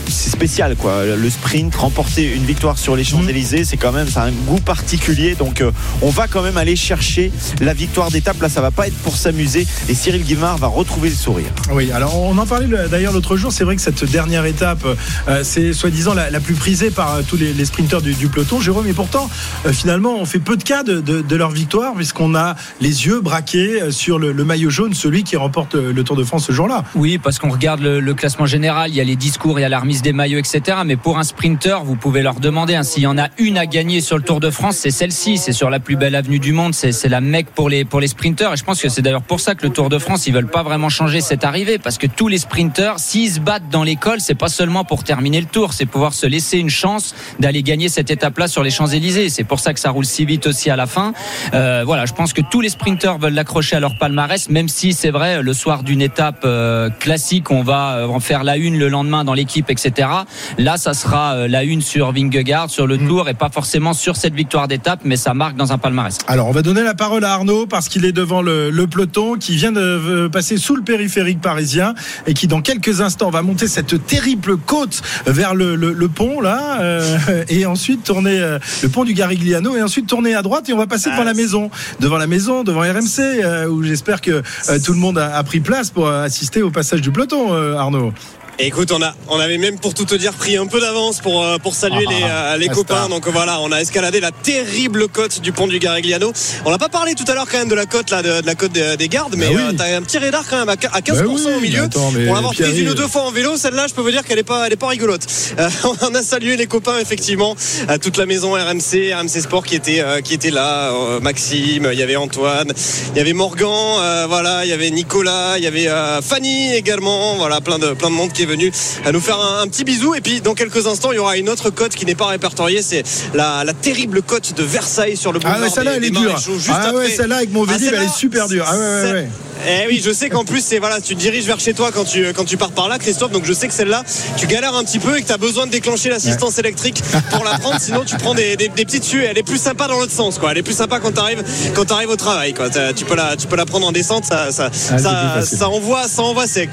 [0.08, 1.06] c'est spécial quoi.
[1.06, 4.60] Le sprint, remporter une victoire sur les Champs-Élysées, c'est quand même ça a un goût
[4.60, 5.36] particulier.
[5.36, 5.71] Donc euh,
[6.02, 8.41] on va quand même aller chercher la victoire d'étape.
[8.41, 9.65] Là, ça va pas être pour s'amuser.
[9.89, 11.47] Et Cyril Guimard va retrouver le sourire.
[11.71, 13.52] Oui, alors on en parlait le- d'ailleurs l'autre jour.
[13.52, 14.86] C'est vrai que cette dernière étape,
[15.28, 18.28] euh, c'est soi-disant la, la plus prisée par euh, tous les, les sprinteurs du, du
[18.28, 18.88] peloton, Jérôme.
[18.88, 19.30] Et pourtant,
[19.65, 23.06] euh, finalement, on fait peu de cas de, de- de leur victoire puisqu'on a les
[23.06, 26.52] yeux braqués sur le, le maillot jaune, celui qui remporte le Tour de France ce
[26.52, 26.84] jour-là.
[26.95, 29.65] Oui, parce qu'on regarde le, le classement général, il y a les discours, il y
[29.65, 30.80] a la remise des maillots, etc.
[30.86, 33.66] Mais pour un sprinter, vous pouvez leur demander hein, s'il y en a une à
[33.66, 35.38] gagner sur le Tour de France, c'est celle-ci.
[35.38, 38.00] C'est sur la plus belle avenue du monde, c'est c'est la mecque pour les pour
[38.00, 38.54] les sprinters.
[38.54, 40.50] Et je pense que c'est d'ailleurs pour ça que le Tour de France, ils veulent
[40.50, 44.20] pas vraiment changer cette arrivée, parce que tous les sprinters, s'ils se battent dans l'école,
[44.20, 47.90] c'est pas seulement pour terminer le Tour, c'est pouvoir se laisser une chance d'aller gagner
[47.90, 49.30] cette étape-là sur les Champs Élysées.
[49.30, 51.13] C'est pour ça que ça roule si vite aussi à la fin.
[51.54, 54.94] Euh, voilà, je pense que tous les sprinters veulent l'accrocher à leur palmarès, même si
[54.94, 58.78] c'est vrai le soir d'une étape euh, classique, on va euh, en faire la une
[58.78, 60.10] le lendemain dans l'équipe, etc.
[60.58, 64.15] Là, ça sera euh, la une sur Vingegaard, sur le Tour, et pas forcément sur
[64.15, 66.17] cette victoire d'étape, mais ça marque dans un palmarès.
[66.27, 69.36] Alors, on va donner la parole à Arnaud parce qu'il est devant le, le peloton
[69.38, 71.93] qui vient de euh, passer sous le périphérique parisien
[72.25, 76.41] et qui, dans quelques instants, va monter cette terrible côte vers le, le- le pont
[76.41, 80.69] là euh, et ensuite tourner euh, le pont du Garigliano et ensuite tourner à droite
[80.69, 84.21] et on va passer devant la maison, devant la maison, devant RMC euh, où j'espère
[84.21, 84.32] que
[84.69, 87.75] euh, tout le monde a, a pris place pour assister au passage du peloton, euh,
[87.75, 88.13] Arnaud.
[88.60, 91.20] Et écoute, on a, on avait même pour tout te dire pris un peu d'avance
[91.20, 93.08] pour, euh, pour saluer Ah, les, euh, les la copains.
[93.08, 96.34] Donc voilà, on a escaladé la terrible côte du pont du Garigliano.
[96.65, 98.46] On n'a pas parlé tout à l'heure quand même de la côte là, de, de
[98.48, 99.62] la côte des, des gardes, mais Bah oui.
[99.62, 101.82] euh, t'as un petit radar quand même à, à 15% Bah oui, au milieu.
[101.82, 104.02] mais attends, mais pour l'avoir prise une ou deux fois en vélo, celle-là, je peux
[104.02, 105.22] vous dire qu'elle est pas, elle est pas rigolote.
[105.60, 105.70] Euh,
[106.02, 107.56] on a salué les copains effectivement,
[107.88, 111.89] à toute la maison RMC, RMC Sport qui était, euh, qui était là, euh, Maxime,
[111.93, 112.74] il y avait Antoine,
[113.13, 113.67] il y avait Morgan,
[114.00, 117.93] euh, voilà, il y avait Nicolas, il y avait euh, Fanny également, voilà, plein de,
[117.93, 118.71] plein de monde qui est venu
[119.05, 120.15] à nous faire un, un petit bisou.
[120.15, 122.81] Et puis dans quelques instants, il y aura une autre côte qui n'est pas répertoriée,
[122.81, 126.10] c'est la, la terrible côte de Versailles sur le boulevard Ah ouais, celle-là elle est
[126.10, 126.39] dure.
[126.69, 128.65] Ah ouais, celle-là avec mon Ah, Vélib, elle est super dure.
[128.67, 129.27] Ah ouais, ouais, ouais.
[129.67, 132.03] Eh oui, je sais qu'en plus, c'est voilà, tu te diriges vers chez toi quand
[132.03, 133.31] tu, quand tu pars par là, Christophe.
[133.31, 134.03] Donc je sais que celle-là,
[134.38, 137.43] tu galères un petit peu et que tu as besoin de déclencher l'assistance électrique pour
[137.43, 137.81] la prendre.
[137.81, 139.25] Sinon, tu prends des, des, des petites suées.
[139.25, 140.51] Elle est plus sympa dans l'autre sens, quoi.
[140.51, 142.69] Elle est plus sympa quand tu arrives, quand au travail, quoi.
[142.69, 144.25] Tu peux la, tu peux la prendre en descente.
[144.25, 144.69] Ça, ça,
[145.03, 146.69] Ah, ça envoie, ça envoie sec.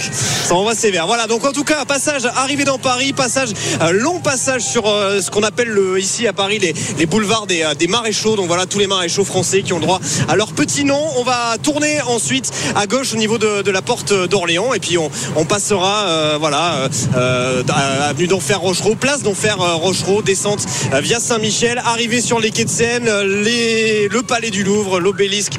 [0.47, 1.07] Ça envoie sévère.
[1.07, 1.27] Voilà.
[1.27, 3.51] Donc en tout cas, passage arrivé dans Paris, passage,
[3.93, 7.75] long passage sur euh, ce qu'on appelle le, ici à Paris les, boulevards des, euh,
[7.75, 8.37] des maréchaux.
[8.37, 11.01] Donc voilà, tous les maréchaux français qui ont droit à leur petit nom.
[11.17, 15.45] On va tourner ensuite à gauche au niveau de, la porte d'Orléans et puis on,
[15.45, 22.41] passera, euh, voilà, à- avenue d'Enfer Rochereau, place d'Enfer Rochereau, descente via Saint-Michel, arrivée sur
[22.41, 25.55] les quais de Seine, le palais du Louvre, l'obélisque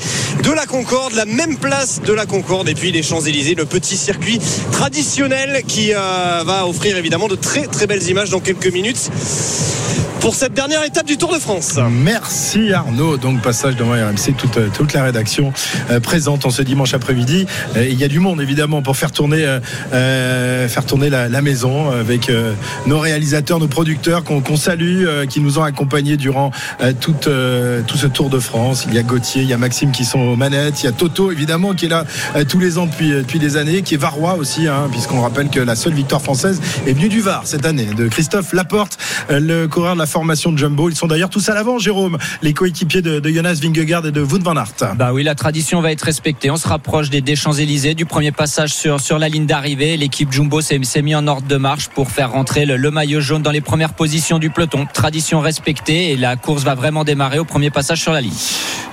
[0.46, 3.98] de la Concorde, la même place de la Concorde, et puis les Champs-Élysées, le petit
[3.98, 4.40] circuit
[4.72, 9.10] traditionnel qui euh, va offrir évidemment de très très belles images dans quelques minutes
[10.26, 11.78] pour cette dernière étape du Tour de France.
[11.92, 13.16] Merci Arnaud.
[13.18, 15.54] Donc passage devant RMC, toute, toute la rédaction
[15.92, 17.46] euh, présente en ce dimanche après-midi.
[17.78, 19.60] Euh, Il y a du monde évidemment pour faire tourner, euh,
[19.94, 22.54] euh, faire tourner la, maison avec euh,
[22.88, 26.50] nos réalisateurs, nos producteurs qu'on salue, euh, qui nous ont accompagnés durant
[26.82, 26.92] euh,
[27.28, 28.86] euh, tout ce Tour de France.
[28.88, 30.92] Il y a Gauthier, il y a Maxime qui sont aux manettes, il y a
[30.92, 32.04] Toto évidemment qui est là
[32.36, 35.50] euh, tous les ans depuis, depuis des années, qui est varois aussi, hein, puisqu'on rappelle
[35.50, 38.98] que la seule victoire française est venue du Var cette année, de Christophe Laporte,
[39.30, 40.90] euh, le coureur de la formation de Jumbo.
[40.90, 44.22] Ils sont d'ailleurs tous à l'avant, Jérôme, les coéquipiers de, de Jonas Vingegaard et de
[44.22, 44.96] Wout van Aert.
[44.96, 46.50] Bah oui, la tradition va être respectée.
[46.50, 49.98] On se rapproche des, des Champs-Élysées, du premier passage sur, sur la ligne d'arrivée.
[49.98, 53.42] L'équipe Jumbo s'est mis en ordre de marche pour faire rentrer le, le maillot jaune
[53.42, 54.88] dans les premières positions du peloton.
[54.94, 58.32] Tradition respectée et la course va vraiment démarrer au premier passage sur la ligne.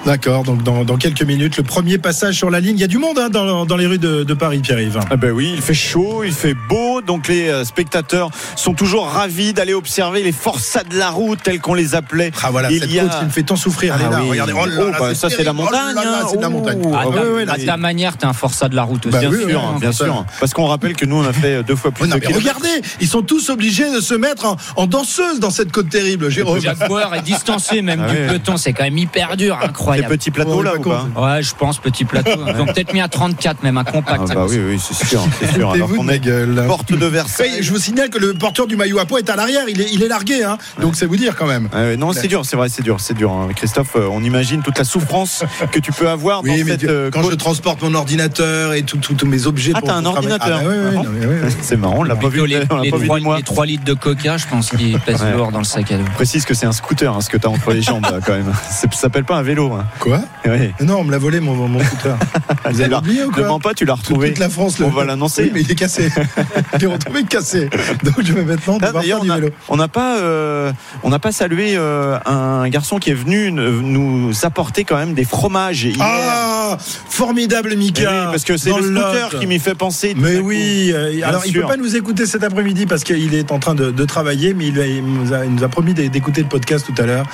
[0.05, 2.77] D'accord, donc dans, dans quelques minutes, le premier passage sur la ligne.
[2.77, 4.99] Il y a du monde hein, dans, dans les rues de, de Paris, Pierre-Yves.
[5.09, 9.07] Ah ben oui, il fait chaud, il fait beau, donc les euh, spectateurs sont toujours
[9.07, 12.31] ravis d'aller observer les forçats de la route tels qu'on les appelait.
[12.43, 13.95] Ah voilà, Il cette y a- côte qui me fait tant souffrir.
[13.99, 14.31] Ah là, oui.
[14.31, 14.53] regardez.
[14.57, 15.53] Oh là Oh, bah, ça, c'est la.
[15.53, 16.27] Oh montagne, là, hein.
[16.31, 16.51] c'est de la Oh.
[16.51, 16.81] montagne.
[16.93, 19.07] À, Ah ta, ouais, ouais, à là, ta manière, t'es un forçat de la route
[19.07, 19.13] aussi.
[19.13, 20.25] Bah Bien oui, sûr, bien sûr.
[20.41, 22.35] Parce qu'on rappelle que nous, on a fait deux fois plus Oh non, de mais
[22.35, 22.69] regardez,
[23.01, 26.61] ils sont tous obligés de se mettre en, en danseuse dans cette côte terrible, Jérôme.
[26.61, 30.09] Jacques Bauer est distancé même Ah du peloton, c'est quand même hyper dur, Des incroyable.
[30.09, 32.41] petits plateaux là Ouais, ou pas pas Ouais, je pense petit plateau.
[32.47, 34.23] Ils ont peut-être mis à 34 même un compact.
[34.31, 35.71] Ah bah oui, oui, c'est sûr, c'est sûr.
[35.73, 36.65] Alors qu'on est gueule.
[36.67, 37.59] porte de Versailles.
[37.63, 39.89] Je vous signale que le porteur du maillot à poids est à l'arrière, il est,
[39.93, 40.59] il est largué, hein.
[40.81, 41.69] donc c'est vous dire quand même.
[41.73, 43.33] Ah non, c'est dur, c'est vrai, c'est dur, c'est dur.
[43.33, 43.49] hein.
[43.57, 46.81] Christophe, euh, on imagine toute la souffrance que tu peux avoir dans Oui, mais cette
[46.83, 49.73] tu- euh, quand je transporte mon ordinateur et tous mes objets.
[49.75, 50.61] Ah, t'as un ordinateur.
[50.61, 50.71] Ah, bah
[51.11, 51.49] oui, oui, Ah.
[51.61, 53.37] C'est marrant, on l'a pas vu, les, on l'a les pas vu 3, des mois.
[53.37, 55.33] les 3 litres de coca, je pense qu'ils pèsent Ouais.
[55.33, 56.05] lourd dans le sac à dos.
[56.07, 58.35] Je précise que c'est un scooter, hein, ce que t'as entre les jambes là, quand
[58.35, 58.53] même.
[58.71, 59.73] Ça s'appelle pas un vélo.
[59.73, 59.85] Hein.
[59.99, 60.21] Quoi?
[60.45, 60.73] Ouais.
[60.81, 62.17] Non, on me l'a volé mon, mon scooter.
[62.71, 63.47] Vous avez oublié ou Ne quoi?
[63.49, 64.29] mens pas, tu l'as retrouvé.
[64.29, 64.77] Toute la France.
[64.81, 65.43] On va l'annoncer.
[65.45, 66.11] Oui, mais il est cassé.
[66.75, 67.69] je l'ai retrouvé cassé.
[68.05, 69.53] Donc je vais maintenant Ah, devoir D'ailleurs, faire du vélo.
[69.69, 73.71] on n'a pas, euh, on n'a pas salué euh, un garçon qui est venu ne-
[73.71, 75.97] nous apporter quand même des fromages hier.
[76.01, 76.77] Ah,
[77.09, 78.11] formidable Mika.
[78.11, 79.39] oui, parce que c'est le scooter Lot.
[79.41, 80.15] qui m'y fait penser.
[80.17, 80.47] Mais coup.
[80.49, 81.63] oui, euh, alors il sûr.
[81.63, 84.67] peut pas nous écouter cet après-midi parce qu'il est en train de, de travailler, mais
[84.69, 87.07] il, a- il nous a, il nous a promis d'é- d'écouter le podcast tout à
[87.07, 87.27] l'heure.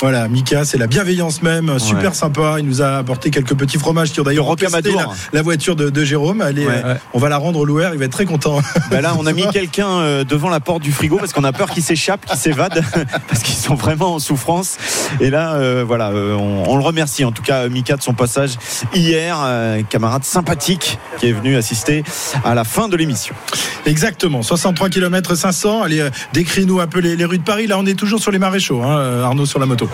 [0.00, 2.56] Voilà, Mika, c'est la bienveillance même, super sympa.
[2.58, 5.14] Il nous a apporté quelques petits fromages qui ont d'ailleurs Le empesté rocamadour.
[5.32, 6.42] la, la voiture de, de Jérôme.
[6.46, 6.82] Elle est, Ouais.
[6.84, 8.60] euh, On va la rendre au loueur, il va être très content.
[8.90, 11.70] Bah là, on a mis quelqu'un devant la porte du frigo parce qu'on a peur
[11.70, 12.82] qu'il s'échappe, qu'il s'évade,
[13.28, 14.76] parce qu'ils sont vraiment en souffrance.
[15.20, 18.14] Et là, euh, voilà, euh, on, on le remercie en tout cas, Mika, de son
[18.14, 18.52] passage
[18.94, 22.04] hier, euh, camarade sympathique qui est venu assister
[22.44, 23.34] à la fin de l'émission.
[23.86, 25.82] Exactement, 63 km 500.
[25.82, 27.66] Allez, euh, décris-nous un peu les, les rues de Paris.
[27.66, 29.88] Là, on est toujours sur les maréchaux, hein, Arnaud sur la moto.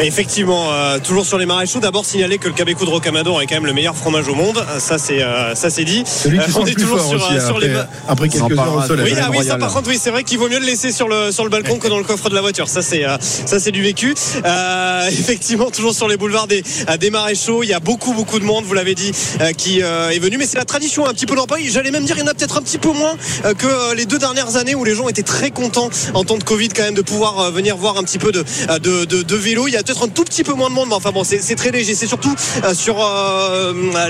[0.00, 1.78] Effectivement, euh, toujours sur les maréchaux.
[1.80, 4.64] D'abord signaler que le Cabecou de Rocamadour est quand même le meilleur fromage au monde.
[4.78, 6.02] Ça c'est euh, ça c'est dit.
[6.04, 7.76] Celui qui Euh, on est toujours sur, aussi, sur après, les
[8.08, 9.12] après quelques heures au soleil.
[9.12, 11.08] Oui, ah oui, ça par contre, oui, c'est vrai qu'il vaut mieux le laisser sur
[11.08, 12.68] le sur le balcon que dans le coffre de la voiture.
[12.68, 14.14] Ça c'est euh, ça c'est du vécu.
[14.44, 18.38] Euh, effectivement, toujours sur les boulevards des euh, des maréchaux, il y a beaucoup beaucoup
[18.38, 18.64] de monde.
[18.64, 19.12] Vous l'avez dit,
[19.56, 21.68] qui est venu, mais c'est la tradition un petit peu dans Paris.
[21.70, 23.16] J'allais même dire, il y en a peut-être un petit peu moins
[23.58, 26.68] que les deux dernières années où les gens étaient très contents en temps de Covid
[26.68, 28.44] quand même de pouvoir venir voir un petit peu de
[28.78, 29.68] de, de, vélo.
[29.68, 31.56] Il y a peut-être un tout petit peu moins de monde, mais enfin bon, c'est
[31.56, 31.94] très léger.
[31.94, 32.34] C'est surtout
[32.74, 32.96] sur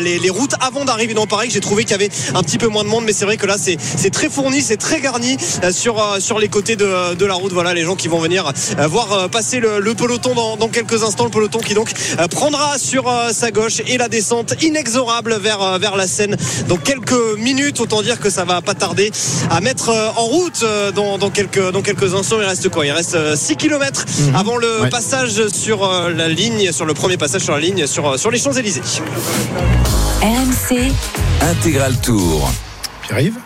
[0.00, 2.68] les, routes avant d'arriver dans Paris que j'ai trouvé qu'il y avait un petit peu
[2.68, 5.36] moins de monde, mais c'est vrai que là c'est très fourni, c'est très garni
[5.72, 7.53] sur sur les côtés de, de la route.
[7.54, 10.68] Voilà, les gens qui vont venir euh, voir euh, passer le, le peloton dans, dans
[10.68, 15.36] quelques instants, le peloton qui donc euh, prendra sur sa gauche et la descente inexorable
[15.40, 16.36] vers vers la Seine.
[16.68, 19.10] Donc quelques minutes, autant dire que ça va pas tarder
[19.50, 20.64] à mettre en route
[20.94, 22.36] dans, dans quelques dans quelques instants.
[22.40, 22.84] Il reste quoi?
[22.84, 24.88] Il reste 6 km avant le Ouais.
[24.90, 28.52] passage sur la ligne, sur le premier passage sur la ligne sur sur les Champs
[28.52, 28.82] Élysées.
[30.22, 30.92] RMC,
[31.40, 32.50] Intégral Tour.
[33.02, 33.38] Pierre-Yves?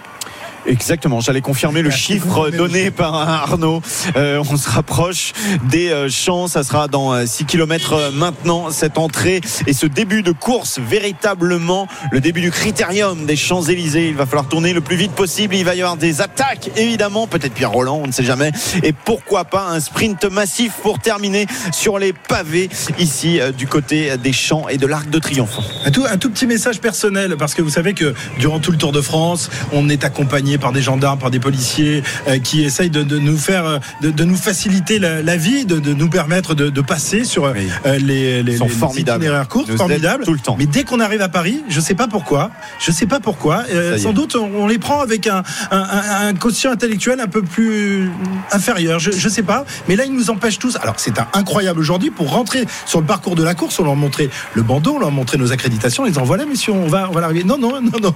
[0.69, 3.81] Exactement, j'allais confirmer le Merci chiffre donné par Arnaud.
[4.17, 5.33] Euh, on se rapproche
[5.71, 10.31] des euh, champs, ça sera dans 6 km maintenant, cette entrée et ce début de
[10.31, 14.09] course, véritablement le début du critérium des Champs-Élysées.
[14.09, 17.27] Il va falloir tourner le plus vite possible, il va y avoir des attaques, évidemment,
[17.27, 18.53] peut-être Pierre Roland, on ne sait jamais,
[18.83, 24.19] et pourquoi pas un sprint massif pour terminer sur les pavés ici euh, du côté
[24.19, 25.59] des champs et de l'Arc de Triomphe.
[25.87, 28.77] Un tout, un tout petit message personnel, parce que vous savez que durant tout le
[28.77, 32.91] Tour de France, on est accompagné par des gendarmes, par des policiers, euh, qui essayent
[32.91, 36.09] de, de nous faire, euh, de, de nous faciliter la, la vie, de, de nous
[36.09, 37.69] permettre de, passer sur euh, Oui.
[38.01, 39.23] les, les, sont les formidables.
[39.25, 40.25] itinéraires courts, formidables.
[40.25, 40.57] tout le temps.
[40.59, 43.99] Mais dès qu'on arrive à Paris, je sais pas pourquoi, je sais pas pourquoi, euh,
[43.99, 47.43] sans doute on, on les prend avec un, un, un- un quotient intellectuel un peu
[47.43, 48.11] plus
[48.53, 48.99] inférieur.
[49.01, 50.77] Je, je sais pas, mais là ils nous empêchent tous.
[50.81, 54.31] Alors c'est incroyable aujourd'hui pour rentrer sur le parcours de la course, on leur montrait
[54.55, 57.21] le bandeau, on leur montrait nos accréditations, ils disant voilà messieurs, on va, on va
[57.21, 57.45] l'arriver.
[57.45, 58.15] Non non non non.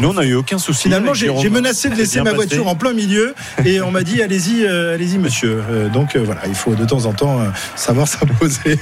[0.00, 0.82] Nous, on n'a eu aucun souci.
[0.84, 1.42] Finalement, j'ai Jérôme.
[1.90, 2.36] De laisser ma passé.
[2.36, 3.34] voiture en plein milieu
[3.64, 5.62] et on m'a dit allez-y, euh, allez-y, monsieur.
[5.70, 7.44] Euh, donc euh, voilà, il faut de temps en temps euh,
[7.76, 8.78] savoir s'imposer.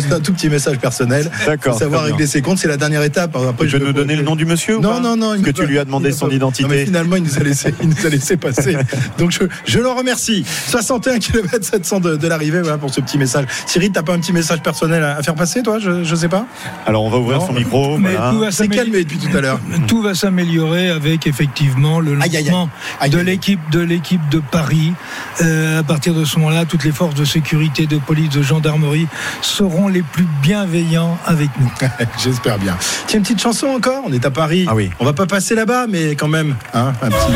[0.00, 1.30] C'est un tout petit message personnel.
[1.46, 1.78] D'accord.
[1.78, 3.36] Savoir régler ses comptes, c'est la dernière étape.
[3.36, 5.16] Après, Tu je peux nous peux- donner le nom du monsieur ou Non, pas non,
[5.16, 5.40] non.
[5.40, 6.62] Que tu lui as demandé son identité.
[6.64, 8.76] Non, mais finalement, il nous a laissé, il nous a laissé passer.
[9.18, 10.44] Donc je, je le remercie.
[10.68, 13.46] 61 km 700 de, de l'arrivée, voilà pour ce petit message.
[13.66, 15.78] Cyril, t'as pas un petit message personnel à, à faire passer, toi?
[15.78, 16.46] Je, je sais pas.
[16.86, 17.46] Alors, on va ouvrir Non.
[17.46, 17.98] son micro.
[17.98, 18.30] Mais voilà.
[18.30, 19.60] tout va calmé depuis tout à l'heure.
[19.86, 22.44] Tout va s'améliorer avec effectivement le Aïe, aïe, aïe.
[22.44, 22.68] lancement
[23.00, 24.92] Aïe, de l'équipe de l'équipe de Paris.
[25.40, 29.06] Euh, à partir de ce moment-là, toutes les forces de sécurité, de police, de gendarmerie
[29.40, 31.70] seront les plus bienveillants avec nous.
[32.22, 32.76] J'espère bien.
[33.06, 34.02] Tiens, une petite chanson encore.
[34.06, 34.66] On est à Paris.
[34.68, 34.90] Ah oui.
[35.00, 37.32] On va pas passer là-bas, mais quand même, hein, un petit.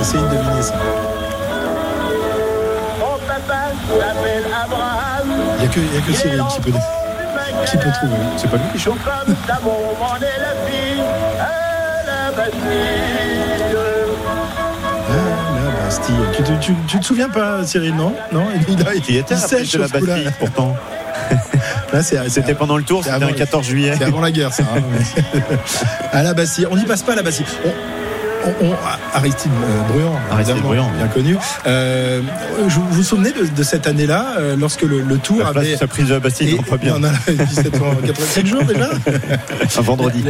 [0.00, 0.74] Essayez de deviner ça.
[5.58, 6.78] Il n'y a, que- il y a que Cyril qui peut,
[7.70, 8.16] qui peut trouver.
[8.36, 8.98] C'est pas lui qui chante
[15.64, 16.14] la Bastille.
[16.36, 18.12] Tu, te- tu- tu te souviens pas, Cyril, non?
[18.32, 19.88] Non Il, a- était il prise sèche de la.
[19.88, 20.76] Bastille, pourtant.
[22.28, 23.94] C'était pendant le tour, c'était avant- un 14 juillet.
[23.96, 24.64] C'est avant la guerre, ça.
[24.64, 25.42] hein, mais-
[26.12, 26.66] à la Bastille.
[26.70, 27.46] On n'y passe pas à la Bastille.
[27.64, 27.68] On-
[28.46, 28.76] on- on-
[29.14, 31.36] Aristide euh, Bruand, Aristide évidemment, Bruand, bien connu.
[31.66, 32.22] Euh,
[32.68, 35.76] je- vous vous souvenez de, de cette année-là, euh, lorsque le, le Tour La avait.
[35.76, 36.94] sa prise de la Bastille, pas bien.
[36.98, 38.90] On a 1787 jours déjà.
[39.76, 40.24] Un vendredi.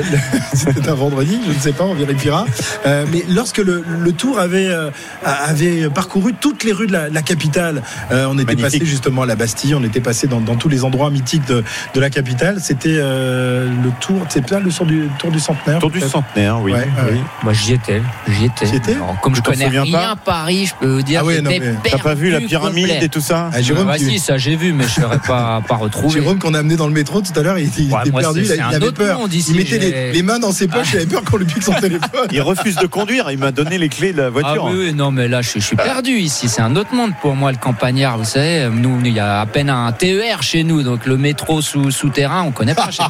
[0.54, 2.46] C'était un vendredi, je ne sais pas, on vérifiera.
[2.86, 4.90] Euh, mais lorsque le, le Tour avait, euh,
[5.24, 8.80] avait parcouru toutes les rues de la, la capitale, euh, on était Magnifique.
[8.80, 11.62] passé justement à la Bastille, on était passé dans, dans tous les endroits mythiques de,
[11.94, 12.58] de la capitale.
[12.60, 15.78] C'était euh, le Tour, c'est bien le tour du, tour du centenaire.
[15.78, 16.72] Tour du centenaire, oui.
[16.72, 16.86] Ouais.
[17.10, 17.20] oui.
[17.42, 18.02] Moi, j'y étais.
[18.28, 18.66] J'y étais.
[18.66, 21.20] T'y étais Alors, comme je t'en connais souviens rien à Paris, je peux vous dire
[21.22, 23.04] Ah ouais, que non, j'étais mais T'as pas vu la perdu pyramide complet.
[23.04, 25.18] et tout ça Ah, Jérôme, Ah, tu- si, ça j'ai vu, mais je ne saurais
[25.18, 26.20] pas, pas retrouver.
[26.20, 28.20] Jérôme qu'on a amené dans le métro tout à l'heure, il, il Ouais, était moi,
[28.20, 29.18] perdu, c'est- il, c'est un avait autre peur.
[29.18, 31.36] monde ici, il mettait les, j'ai- les mains dans ses poches, il avait peur qu'on
[31.36, 32.28] lui pique son téléphone.
[32.32, 34.64] Il refuse de conduire, il m'a donné les clés de la Ah voiture.
[34.66, 36.48] oui, oui, non, mais là, je, je suis perdu ici.
[36.48, 38.18] C'est un autre monde pour moi, le campagnard.
[38.18, 41.60] Vous savez, nous, il y a à peine un TER chez nous, donc le métro
[41.62, 43.02] sous, souterrain, on connaît pas chez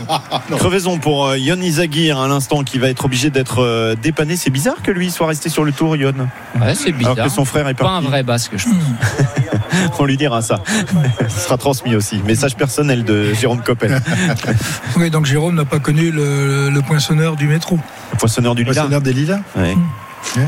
[0.51, 0.57] nous.
[0.59, 4.37] Crevaison pour euh, Yon Izagir à l'instant qui va être obligé d'être euh, dépanné.
[4.37, 6.15] C'est bizarre que lui soit resté sur le tour, Yon.
[6.61, 7.15] Ouais, c'est bizarre.
[7.15, 8.75] Alors que son frère est Pas un vrai basque, je pense.
[9.99, 10.61] On lui dira ça.
[11.29, 12.23] Ce sera transmis aussi.
[12.25, 14.01] Message personnel de Jérôme Coppel,
[14.97, 17.79] Oui, donc Jérôme n'a pas connu le, le poinçonneur du métro.
[18.13, 18.75] le poissonneur du Lilas.
[18.75, 19.75] Poissonneur des lilas Ouais.
[20.37, 20.43] Ouais.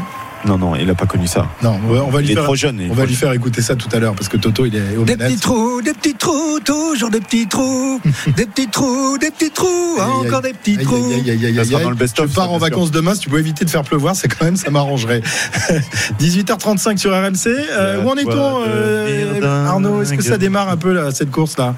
[0.47, 1.47] Non, non, il n'a pas connu ça.
[1.63, 2.45] Non, on va, va Il lui est faire.
[2.45, 2.81] trop jeune.
[2.81, 4.97] il On va lui faire écouter ça tout à l'heure parce que Toto il est
[4.97, 5.33] au Des manettes.
[5.35, 8.01] petits trous, des petits trous, toujours des petits trous,
[8.37, 11.13] des petits trous, des petits trous, encore des petits trous.
[11.13, 13.15] Je pars en vacances demain.
[13.15, 15.23] Si tu peux éviter de faire pleuvoir, c'est quand même, ça m'arrangerait.
[16.21, 17.47] 18h35 sur RMC.
[17.49, 19.67] Euh, où en est-on, euh.
[19.67, 21.75] Arnaud Est-ce que ça démarre un peu là, cette course là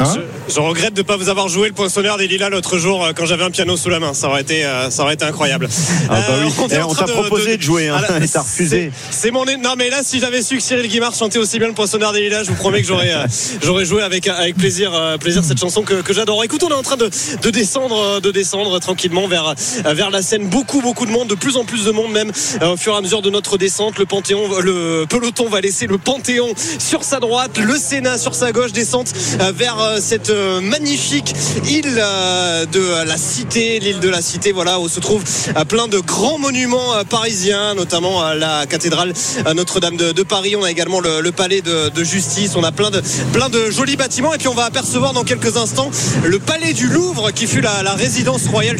[0.00, 0.12] Hein
[0.48, 3.04] Je, je regrette de ne pas vous avoir joué le poinçonneur des Lilas l'autre jour
[3.04, 4.12] euh, quand j'avais un piano sous la main.
[4.14, 5.68] Ça aurait été, euh, ça aurait été incroyable.
[6.10, 6.52] Ah bah oui.
[6.86, 8.90] on t'a proposé de jouer, hein, Ah là, et t'as refusé.
[9.10, 9.44] c'est- mon.
[9.44, 12.20] Non mais là, si j'avais su que Cyril Guimard chantait aussi bien le poinçonneur des
[12.22, 13.26] Lilas, je vous promets que j'aurais, euh,
[13.62, 16.42] j'aurais joué avec avec plaisir, euh, plaisir cette chanson que, que j'adore.
[16.44, 17.08] Écoute, on est en train de,
[17.42, 19.48] de descendre, euh, de descendre tranquillement vers
[19.86, 20.48] euh, vers la scène.
[20.48, 22.96] Beaucoup, beaucoup de monde, de plus en plus de monde même euh, au fur et
[22.96, 23.98] à mesure de notre descente.
[23.98, 28.50] Le Panthéon, le peloton va laisser le Panthéon sur sa droite, le Sénat sur sa
[28.52, 31.34] gauche, descente euh, vers euh, cette euh, magnifique
[31.68, 35.24] île euh, de la Cité, l'île de la Cité, voilà où se trouvent
[35.68, 39.12] plein de grands monuments parisiens, notamment la cathédrale
[39.54, 40.56] Notre-Dame de, Paris.
[40.56, 42.56] On a également le, palais de, justice.
[42.56, 45.56] On a plein de plein de jolis bâtiments et puis on va apercevoir dans quelques
[45.56, 45.90] instants
[46.24, 48.78] le palais du Louvre qui fut la résidence royale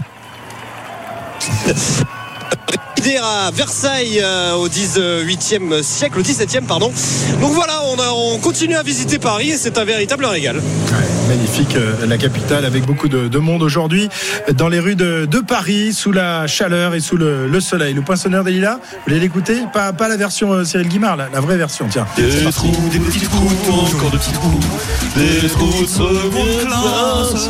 [3.19, 6.91] à Versailles euh, au 18e siècle, au 17e pardon.
[7.41, 10.61] Donc voilà, on, a- on continue à visiter Paris et c'est un véritable régal.
[11.29, 14.09] Magnifique, euh, la capitale avec beaucoup de, de monde aujourd'hui
[14.57, 17.95] dans les rues de, de Paris sous la chaleur et sous le, le soleil.
[17.95, 19.59] Le poinçonneur des lilas, vous voulez l'écouter?
[19.73, 22.07] Pas, pas la version euh, Cyril Guimard, la, la vraie version, tiens.
[22.17, 23.49] Des petits trous,
[23.97, 24.61] encore de petits trous,
[25.17, 27.49] des trous de seconde classe.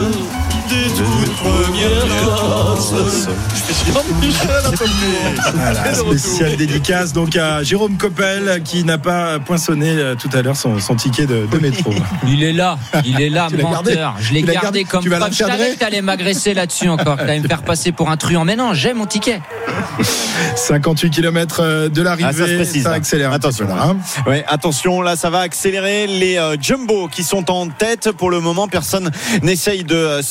[0.68, 3.28] Des toutes premières classes.
[5.54, 10.56] Voilà, spécial dédicace donc à Jérôme Coppel qui n'a pas poinçonné euh, tout à l'heure
[10.56, 11.92] son, son ticket de, de métro.
[12.26, 14.16] Il est là, il est là, menteur.
[14.20, 15.28] Je l'ai gardé gardé comme Tu vas.
[15.30, 18.44] Je savais que t'allais m'agresser là-dessus encore, que t'allais me faire passer pour un truand.
[18.44, 19.40] Mais non, j'ai mon ticket.
[20.56, 22.96] 58 km euh, de l'arrivée, Ah, ça se précise, ça là.
[22.96, 23.32] accélère.
[23.32, 23.66] Attention.
[23.68, 23.96] là, hein.
[24.26, 28.10] Ouais, attention, là, ça va accélérer les euh, Jumbo qui sont en tête.
[28.12, 29.10] Pour le moment, personne
[29.42, 30.22] n'essaye de euh,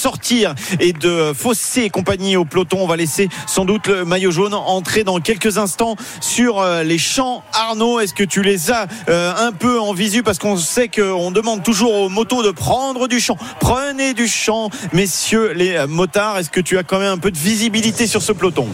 [0.79, 2.77] et de fausser compagnie au peloton.
[2.81, 6.97] On va laisser sans doute le maillot jaune entrer dans quelques instants sur euh, les
[6.97, 7.43] champs.
[7.51, 10.23] Arnaud, est-ce que tu les as euh, un peu en visu?
[10.23, 13.37] Parce qu'on sait qu'on demande toujours aux motos de prendre du champ.
[13.59, 16.37] Prenez du champ, messieurs les euh, motards.
[16.37, 18.67] Est-ce que tu as quand même un peu de visibilité sur ce peloton?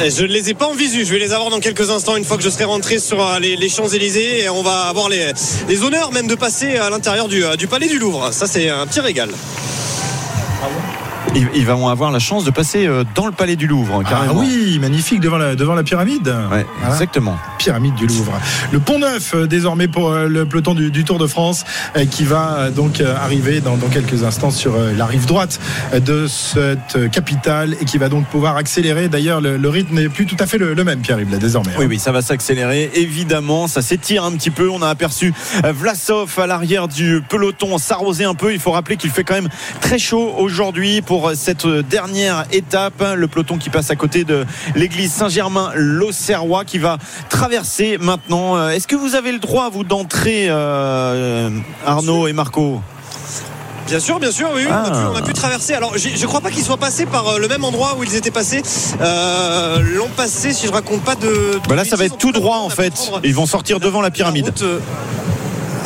[0.00, 2.24] Je ne les ai pas en visu, je vais les avoir dans quelques instants une
[2.24, 5.32] fois que je serai rentré sur les, Champs-Élysées et on va avoir les,
[5.82, 8.32] honneurs même de passer à l'intérieur du, du Palais du Louvre.
[8.32, 9.30] Ça c'est un petit régal.
[10.60, 10.97] Ils,
[11.34, 14.40] ils vont avoir la chance de passer euh, dans le palais du Louvre, Ah carrément.
[14.40, 16.28] oui, magnifique devant la, devant la pyramide.
[16.50, 16.94] Ouais, Voilà.
[16.94, 17.36] exactement.
[17.58, 18.32] Pyramide du Louvre.
[18.72, 21.64] Le pont neuf euh, désormais pour euh, le peloton du, du Tour de France
[22.10, 25.58] qui va donc arriver dans, dans quelques instants sur la rive droite
[25.94, 29.08] de cette capitale et qui va donc pouvoir accélérer.
[29.08, 31.72] D'ailleurs, le, le rythme n'est plus tout à fait le, le même, Pierre-Yves, là, désormais.
[31.78, 32.90] Oui, oui, ça va s'accélérer.
[32.94, 34.68] Évidemment, ça s'étire un petit peu.
[34.70, 35.32] On a aperçu
[35.64, 38.52] Vlasov à l'arrière du peloton s'arroser un peu.
[38.52, 39.48] Il faut rappeler qu'il fait quand même
[39.80, 43.02] très chaud aujourd'hui pour cette dernière étape.
[43.16, 44.44] Le peloton qui passe à côté de
[44.74, 46.98] l'église Saint-Germain-l'Auxerrois qui va
[47.28, 48.56] traverser maintenant.
[48.56, 51.50] Euh, Est-ce que vous avez le droit, vous, d'entrer, euh,
[51.86, 52.80] Arnaud et Marco?
[53.86, 55.10] Bien sûr, bien sûr, oui, oui, on, a pu, Ah.
[55.14, 55.72] on a pu traverser.
[55.72, 58.30] Alors, je crois pas qu'ils soient passés par euh, le même endroit où ils étaient
[58.30, 58.62] passés
[59.00, 61.26] euh, l'an passé, si je raconte pas de.
[61.26, 62.92] de bah Là, ça va être tout droit, en fait.
[63.24, 64.44] Ils vont sortir devant la pyramide.
[64.44, 64.78] route, euh,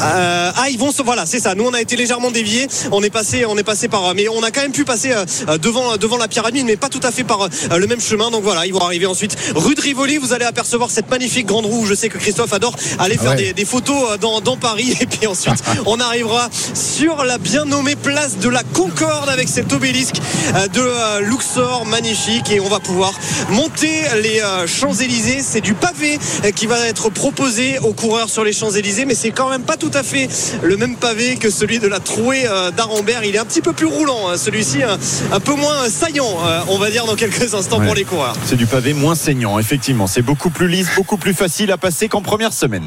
[0.03, 1.55] euh, ah ils vont se voilà c'est ça.
[1.55, 2.67] Nous on a été légèrement déviés.
[2.91, 5.59] On est passé on est passé par mais on a quand même pu passer euh,
[5.59, 8.31] devant devant la pyramide mais pas tout à fait par euh, le même chemin.
[8.31, 10.19] Donc voilà ils vont arriver ensuite rue de Rivoli.
[10.19, 11.87] Vous allez apercevoir cette magnifique grande roue.
[11.87, 13.37] Je sais que Christophe adore aller faire ouais.
[13.37, 14.97] des, des photos euh, dans, dans Paris.
[15.01, 19.73] Et puis ensuite on arrivera sur la bien nommée place de la Concorde avec cet
[19.73, 20.17] obélisque
[20.55, 22.51] euh, de euh, Luxor magnifique.
[22.51, 23.13] Et on va pouvoir
[23.51, 25.41] monter les euh, Champs-Élysées.
[25.43, 29.31] C'est du pavé euh, qui va être proposé aux coureurs sur les Champs-Élysées mais c'est
[29.31, 30.29] quand même pas tout à fait
[30.63, 33.73] le même pavé que celui de la trouée euh, d'Arambert il est un petit peu
[33.73, 34.99] plus roulant hein, celui-ci un,
[35.35, 37.87] un peu moins saillant euh, on va dire dans quelques instants Ouais.
[37.87, 40.07] pour les coureurs C'est du pavé moins saignant, effectivement.
[40.07, 42.85] C'est beaucoup plus lisse, beaucoup plus facile à passer qu'en première semaine.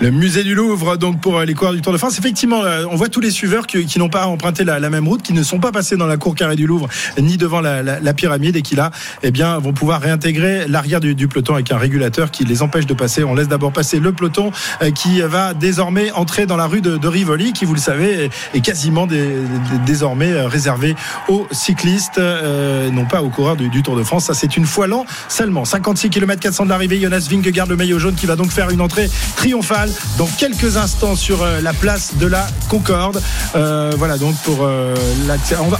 [0.00, 2.18] Le musée du Louvre, donc pour euh, les coureurs du Tour de France.
[2.18, 5.22] Effectivement, on voit tous les suiveurs qui, qui n'ont pas emprunté la, la même route,
[5.22, 6.88] qui ne sont pas passés dans la cour carrée du Louvre,
[7.20, 8.90] ni devant la, la- la pyramide, et qui là,
[9.22, 12.86] eh bien, vont pouvoir réintégrer l'arrière du, du peloton avec un régulateur qui les empêche
[12.86, 13.24] de passer.
[13.24, 14.50] On laisse d'abord passer le peloton
[14.94, 19.06] qui va désormais entrer dans la rue de, Rivoli, qui, vous le savez, est, quasiment
[19.86, 20.96] désormais euh, réservé
[21.28, 24.24] aux cyclistes, euh, non pas aux coureurs du, Tour de France.
[24.24, 25.64] Ça, c'est une fois l'an seulement.
[25.64, 27.00] 56 km 400 de l'arrivée.
[27.00, 31.14] Jonas Vingegaard, le maillot jaune, qui va donc faire une entrée triomphale dans quelques instants
[31.14, 33.22] sur euh, la place de la Concorde.
[33.54, 34.94] Voilà donc pour euh,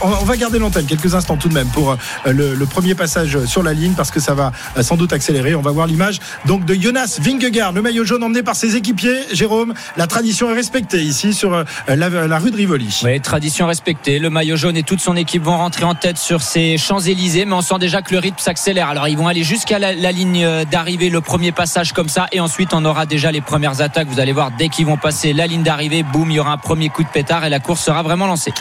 [0.03, 1.97] on, va, garder l'antenne quelques instants tout de même pour
[2.27, 4.53] le, le premier passage sur la ligne parce que ça va
[4.83, 5.55] sans doute accélérer.
[5.55, 9.19] On va voir l'image donc de Jonas Vingegaard, le maillot jaune emmené par ses équipiers.
[9.33, 13.01] Jérôme, la tradition respectée ici sur euh, la, rue de Rivoli.
[13.05, 14.18] Oui, tradition respectée.
[14.18, 17.55] Le maillot jaune et toute son équipe vont rentrer en tête sur ces Champs-Élysées, mais
[17.55, 18.88] on sent déjà que le rythme s'accélère.
[18.88, 22.26] Alors, ils vont aller jusqu'à la, la ligne euh, d'arrivée, le premier passage comme ça,
[22.32, 24.09] et ensuite, on aura déjà les premières attaques.
[24.09, 26.59] Vous allez voir, dès qu'ils vont passer la ligne d'arrivée, boum, il y aura un
[26.59, 28.53] premier coup de pétard et la course sera vraiment lancée.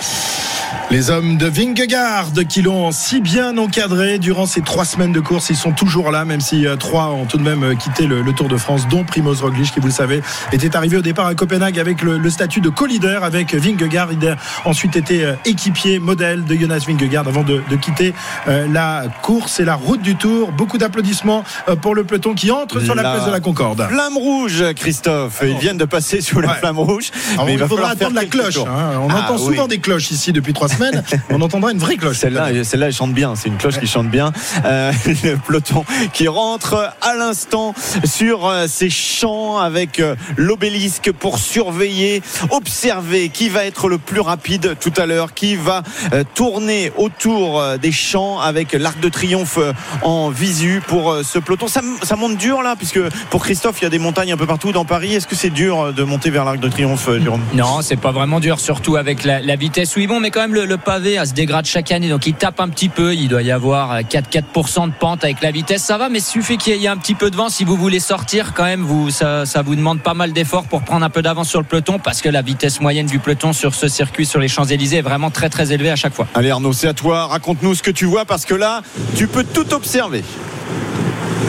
[0.91, 5.49] Les hommes de Vingegaard qui l'ont si bien encadré durant ces trois semaines de course,
[5.49, 8.22] ils sont toujours là, même si euh, trois ont tout de même euh, quitté le,
[8.22, 10.22] le Tour de France, dont Primoz Roglic, qui vous le savez,
[10.53, 14.09] était arrivé au départ à Copenhague avec le, le statut de co-leader avec Vingegaard.
[14.13, 18.13] Il a ensuite été euh, équipier modèle de Jonas Vingegaard avant de, de quitter
[18.47, 20.51] la course et la route du Tour.
[20.51, 21.43] Beaucoup d'applaudissements
[21.82, 23.86] pour le peloton qui entre sur la, La place de la Concorde.
[23.89, 25.41] Flamme rouge, Christophe.
[25.43, 26.53] Ils viennent de passer sous la Ouais.
[26.55, 27.11] flamme rouge.
[27.34, 28.57] Alors, mais il, va faudra falloir faire attendre la cloche.
[28.57, 28.99] hein.
[29.01, 29.53] On Ah, entend oui.
[29.55, 31.03] souvent des cloches ici depuis trois semaines.
[31.30, 32.18] On entendra une vraie cloche.
[32.18, 33.36] Celle-là, celle-là, elle chante bien.
[33.36, 34.32] C'est une cloche qui chante bien.
[34.66, 34.91] Euh,
[35.24, 42.24] le peloton qui rentre à l'instant sur euh, ces champs avec euh, l'obélisque pour surveiller,
[42.49, 45.84] observer qui va être le plus rapide tout à l'heure, qui va
[46.14, 51.22] euh, tourner autour euh, des champs avec l'arc de triomphe euh, en visu pour euh,
[51.24, 51.68] ce peloton.
[51.68, 52.99] Ça, ça monte dur là, puisque
[53.30, 55.14] pour Christophe, il y a des montagnes un peu partout dans Paris.
[55.14, 57.43] Est-ce que c'est dur euh, de monter vers l'arc de triomphe, euh, Jérôme?
[57.53, 60.41] Non, c'est pas vraiment dur, surtout avec la, la vitesse où ils vont, mais quand
[60.41, 63.13] même le, pavé se dégrade chaque année, donc il tape un petit peu.
[63.13, 65.83] Il doit y avoir 4-4% de pente avec la vitesse.
[65.83, 67.49] Ça va, mais suffit qu'il y ait un petit peu de vent.
[67.49, 70.81] Si vous voulez sortir, quand même, vous, ça, ça vous demande pas mal d'efforts pour
[70.83, 73.75] prendre un peu d'avance sur le peloton parce que la vitesse moyenne du peloton sur
[73.75, 76.27] ce circuit sur les Champs-Élysées est vraiment très très élevée à chaque fois.
[76.35, 77.27] Allez Arnaud, c'est à toi.
[77.27, 78.81] Raconte-nous ce que tu vois parce que là,
[79.15, 80.23] tu peux tout observer.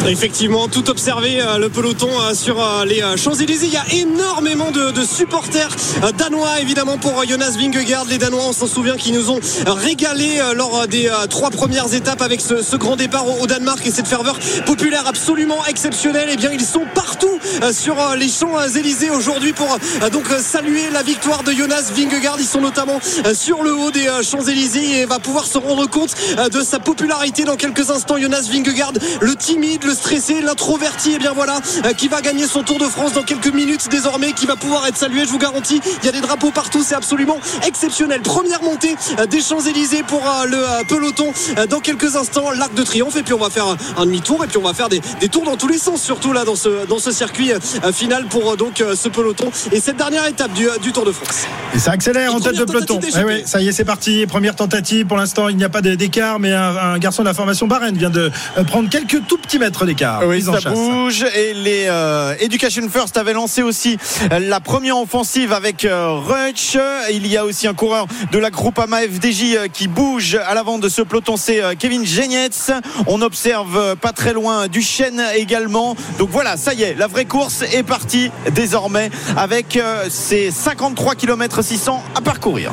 [0.07, 3.67] Effectivement, tout observé euh, le peloton euh, sur euh, les Champs-Élysées.
[3.67, 5.75] Il y a énormément de, supporters
[6.17, 8.07] danois, évidemment, pour Jonas Vingegaard.
[8.07, 12.41] Les Danois, on s'en souvient, qui nous ont régalé lors des trois premières étapes avec
[12.41, 16.29] ce, grand départ au, au, Danemark et cette ferveur populaire absolument exceptionnelle.
[16.33, 17.39] Eh bien, ils sont partout
[17.73, 19.79] sur les Champs-Élysées aujourd'hui pour
[20.13, 22.37] donc saluer la victoire de Jonas Vingegaard.
[22.39, 23.01] Ils sont notamment
[23.35, 26.15] sur le haut des Champs-Élysées et va pouvoir se rendre compte
[26.53, 28.19] de sa popularité dans quelques instants.
[28.19, 31.61] Jonas Vingegaard, le timide, le stressé, l'introverti, et bien voilà,
[31.97, 34.99] qui va gagner son Tour de France dans quelques minutes désormais, qui va pouvoir être
[34.99, 35.21] salué.
[35.25, 38.21] Je vous garantis, il y a des drapeaux partout, c'est absolument exceptionnel.
[38.21, 38.95] Première montée
[39.31, 41.33] des Champs-Élysées pour le peloton
[41.71, 44.59] dans quelques instants, l'arc de triomphe, et puis on va faire un demi-tour, et puis
[44.59, 46.99] on va faire des, des, tours dans tous les sens, surtout là dans ce, dans
[46.99, 47.53] ce circuit
[47.95, 51.47] final pour donc ce peloton et cette dernière étape du, du Tour de France.
[51.75, 53.01] Et ça accélère et en tête de peloton.
[53.03, 54.27] Eh oui, ça y est, c'est parti.
[54.27, 55.07] Première tentative.
[55.07, 57.97] Pour l'instant, il n'y a pas d'écart, mais un, un, garçon de la formation Barren
[57.97, 58.31] vient de
[58.67, 60.23] prendre quelques tout petits mètres d'écart.
[60.27, 61.25] Oui, ça bouge.
[61.35, 63.99] Et les euh, Education First avaient lancé aussi
[64.31, 66.77] la première offensive avec euh, Rutsch.
[67.13, 70.79] Il y a aussi un coureur de la Groupama FDJ euh, qui bouge à l'avant
[70.79, 71.37] de ce peloton.
[71.37, 72.71] C'est euh, Kevin Genietz.
[73.07, 75.97] On observe euh, pas très loin Duchesne également.
[76.19, 81.15] Donc voilà, ça y est, la vraie course est partie désormais avec euh, ces 53
[81.15, 82.73] km 600 à parcourir.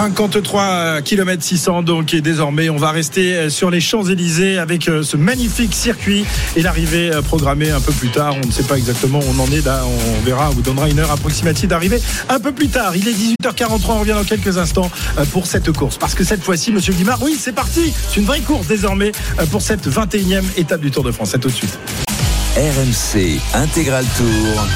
[0.00, 5.18] 53 km 600 donc et désormais on va rester sur les Champs-Élysées avec euh, ce
[5.18, 6.24] magnifique circuit
[6.56, 8.34] et l'arrivée euh, programmée un peu plus tard.
[8.42, 10.88] On ne sait pas exactement où on en est là on verra on vous donnera
[10.88, 12.96] une heure approximative d'arrivée un peu plus tard.
[12.96, 15.98] Il est 18h43 on revient dans quelques instants euh, pour cette course.
[15.98, 17.92] Parce que cette fois-ci monsieur Guimard oui c'est parti!
[18.08, 19.12] C'est une vraie course désormais
[19.50, 21.32] pour cette 21e étape du Tour de France.
[21.32, 21.78] C'est tout de suite.
[22.56, 24.66] RMC Intégral Tour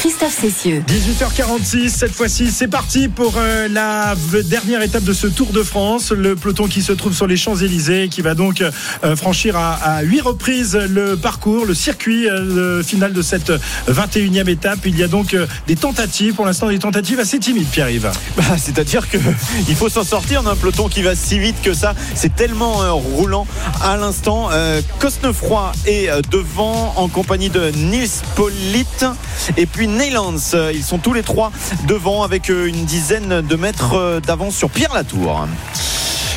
[0.00, 0.82] Christophe Cessieux.
[0.88, 4.14] 18h46, cette fois-ci, c'est parti pour euh, la
[4.46, 6.10] dernière étape de ce Tour de France.
[6.10, 10.22] Le peloton qui se trouve sur les Champs-Élysées, qui va donc euh, franchir à, huit
[10.22, 13.52] reprises le parcours, le circuit euh, le final de cette
[13.90, 14.78] 21e étape.
[14.86, 15.36] Il y a donc
[15.66, 18.10] des tentatives, pour l'instant des tentatives assez timides, Pierre-Yves.
[18.38, 19.20] Bah, C'est-à-dire qu'il
[19.76, 21.94] faut s'en sortir d'un peloton qui va si vite que ça.
[22.14, 23.46] C'est tellement roulant
[23.82, 24.48] à l'instant.
[24.98, 28.22] Cosnefroy est devant en compagnie de Nils.
[29.58, 30.54] Et puis Neylands.
[30.72, 31.52] Ils sont tous les trois
[31.86, 35.46] devant avec une dizaine de mètres d'avance sur Pierre Latour.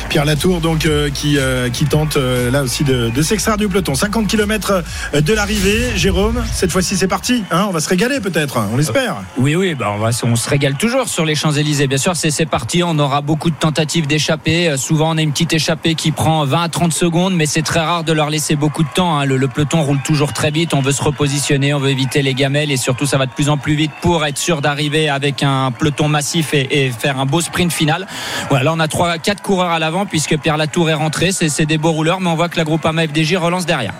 [0.08, 3.94] Pierre Latour donc euh, qui, euh, qui tente euh, là aussi de, s'extraire du peloton.
[3.94, 4.82] 50 km
[5.14, 5.96] de l'arrivée.
[5.96, 9.16] Jérôme cette fois-ci c'est parti hein, on va se régaler peut-être on l'espère.
[9.38, 11.86] Oui oui bah on, se régale toujours sur les Champs-Élysées.
[11.86, 12.82] Bien sûr c'est parti.
[12.82, 14.76] On aura beaucoup de tentatives d'échapper.
[14.76, 17.80] Souvent on a une petite échappée qui prend 20 à 30 secondes mais c'est très
[17.80, 19.24] rare de leur laisser beaucoup de temps hein.
[19.24, 20.74] le, peloton roule toujours très vite.
[20.74, 23.48] On veut se repositionner on veut éviter les gamelles et surtout ça va de plus
[23.48, 27.26] en plus vite pour être sûr d'arriver avec un peloton massif et, et, faire un
[27.26, 28.06] beau sprint final.
[28.48, 31.30] Voilà là on a 3 4 coureurs à l'avant puisque Pierre Latour est rentré.
[31.32, 33.94] C'est des beaux rouleurs, mais on voit que la groupe AMA FDJ relance derrière.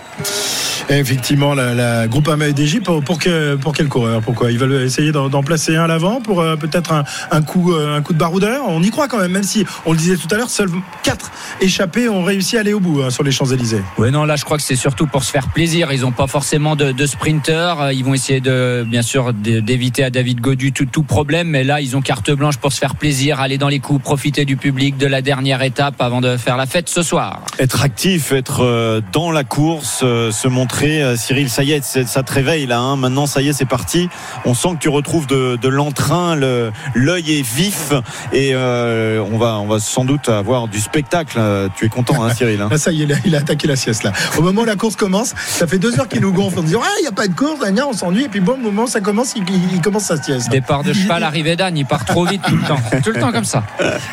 [0.91, 4.53] Effectivement, la, la groupe AMA FDJ, pour, pour, que, pour quel coureur Pourquoi?
[4.53, 7.97] Ils veulent essayer d'en placer un à l'avant pour euh, peut-être un, un, coup, euh,
[7.97, 8.65] un coup de baroudeur?
[8.69, 10.69] On y croit quand même, même si, on le disait tout à l'heure, seuls
[11.03, 11.31] 4
[11.63, 13.83] échappés ont réussi à aller au bout hein, sur les Champs-Élysées.
[13.97, 15.91] Oui, non, là, je crois que c'est surtout pour se faire plaisir.
[15.91, 17.93] Ils n'ont pas forcément de, de sprinter.
[17.93, 21.49] Ils vont essayer, de, bien sûr, d'éviter à David Godu tout, tout problème.
[21.49, 24.45] Mais là, ils ont carte blanche pour se faire plaisir, aller dans les coups, profiter
[24.45, 27.41] du public de la dernière étape avant de faire la fête ce soir.
[27.59, 30.74] Être actif, être euh, dans la course, se montrer
[31.17, 32.79] Cyril, ça y est, ça te réveille là.
[32.79, 32.97] Hein.
[32.97, 34.09] Maintenant, ça y est, c'est parti.
[34.45, 36.37] On sent que tu retrouves de, de l'entrain,
[36.95, 37.93] l'œil est vif
[38.33, 41.41] et euh, on va, on va sans doute avoir du spectacle.
[41.77, 42.69] Tu es content, hein, Cyril hein.
[42.77, 44.13] Ça y est, il a attaqué la sieste là.
[44.39, 46.81] Au moment où la course commence, ça fait deux heures qu'il nous gonfle en disant
[46.83, 48.25] ah il n'y a pas de course, on s'ennuie.
[48.25, 50.51] Et puis bon, au moment où ça commence, il, il commence sa sieste.
[50.51, 53.33] Départ de cheval, arrivée d'âne, il part trop vite tout le temps, tout le temps
[53.33, 53.65] comme ça.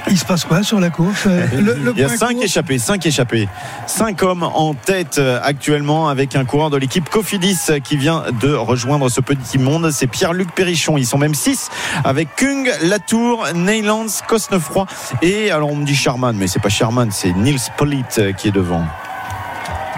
[0.10, 2.46] Il se passe quoi sur la course le, le Il y a cinq course...
[2.46, 3.48] échappés, cinq échappés,
[3.88, 9.08] cinq hommes en tête actuellement avec un coureur de l'équipe Cofidis qui vient de rejoindre
[9.08, 9.90] ce petit monde.
[9.92, 10.98] C'est Pierre-Luc Perrichon.
[10.98, 11.70] Ils sont même 6
[12.04, 14.86] avec Kung, Latour, Neylands, Cosnefroy
[15.22, 18.52] et alors on me dit Sherman, mais c'est pas Sherman, c'est Nils Pollitt qui est
[18.52, 18.86] devant.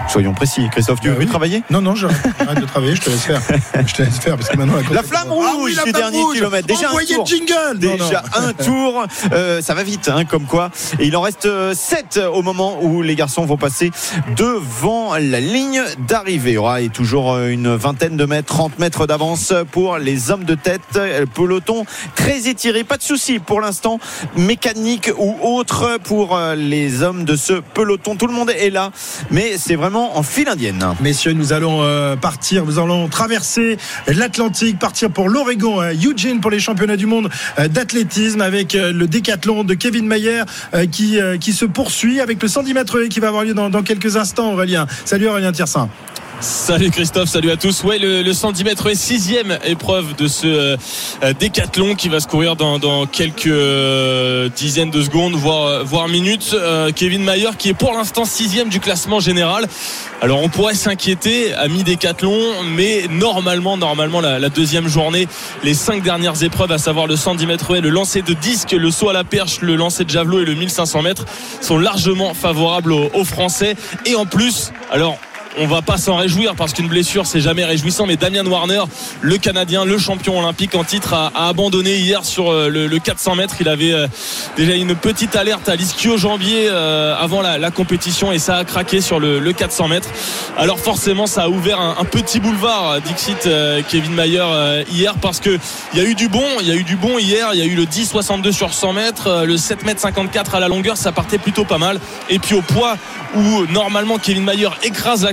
[0.08, 0.68] Soyons précis.
[0.70, 1.26] Christophe, tu Bah veux oui.
[1.26, 1.62] travailler?
[1.70, 3.40] Non, non, j'arrête de travailler, je te laisse faire.
[3.86, 6.02] Je te laisse faire parce que maintenant La flamme rouge, Ah oui, la les flamme
[6.02, 6.36] derniers rouge.
[6.36, 6.66] kilomètres.
[6.68, 7.26] Déjà un tour.
[7.26, 7.78] jingle.
[7.78, 8.46] Déjà non.
[8.48, 10.70] un tour, Euh, ça va vite, hein, comme quoi.
[11.00, 13.90] Et il en reste 7 au moment où les garçons vont passer
[14.36, 16.50] devant la ligne d'arrivée.
[16.52, 20.44] Il y aura toujours euh, une vingtaine de mètres, 30 mètres d'avance pour les hommes
[20.44, 20.82] de tête.
[20.94, 23.98] Le peloton très étiré, pas de souci pour l'instant,
[24.36, 28.14] mécanique ou autre pour euh, les hommes de ce peloton.
[28.16, 28.90] Tout le monde est là,
[29.30, 30.84] mais c'est vraiment en file indienne.
[31.00, 36.50] Messieurs, nous allons euh, partir, nous allons traverser l'Atlantique, partir pour l'Oregon, euh, Eugene pour
[36.50, 37.28] les championnats du monde
[37.58, 40.42] euh, d'athlétisme avec le décathlon de Kevin Mayer
[40.90, 44.16] qui, se poursuit avec le 110 mètres haies qui va avoir lieu dans, dans quelques
[44.16, 44.86] instants, Aurélien.
[45.04, 45.88] Salut Aurélien Tiersin.
[46.40, 47.84] Salut Christophe, salut à tous.
[47.84, 52.26] Ouais, le, le 110 mètres est sixième épreuve de ce euh, décathlon qui va se
[52.26, 56.54] courir dans, quelques euh, dizaines de secondes, voire, voire minutes.
[56.54, 59.66] Euh, Kevin Mayer qui est pour l'instant sixième du classement général.
[60.20, 62.38] Alors on pourrait s'inquiéter à mi-décathlon,
[62.74, 65.28] mais normalement, normalement la, deuxième journée,
[65.62, 68.90] les cinq dernières épreuves, à savoir le 110 mètres haies, le lancer de disque, le
[68.90, 71.24] saut à la perche, le lancer de javelot et le 1500 mètres,
[71.60, 73.76] sont largement favorables aux, aux Français.
[74.04, 75.18] Et en plus, alors
[75.58, 78.82] on va pas s'en réjouir parce qu'une blessure c'est jamais réjouissant mais Damien Warner
[79.20, 83.36] le Canadien le champion olympique en titre a, abandonné hier sur euh, le, le 400
[83.36, 83.56] mètres.
[83.60, 84.06] Il avait euh,
[84.56, 89.18] déjà une petite alerte à l'ischio-jambier euh, avant la, compétition et ça a craqué sur
[89.18, 90.08] le, le 400 mètres.
[90.56, 94.44] Alors forcément ça a ouvert un, petit boulevard Dixit euh, Kevin Mayer
[94.92, 95.58] hier parce que
[95.92, 97.48] il y a eu du bon il y a eu du bon hier.
[97.52, 100.60] Il y a eu le 10 62 sur 100 mètres le 7 mètres 54 à
[100.60, 101.98] la longueur ça partait plutôt pas mal.
[102.28, 102.96] Et puis au poids
[103.34, 105.32] où normalement Kevin Mayer écrase la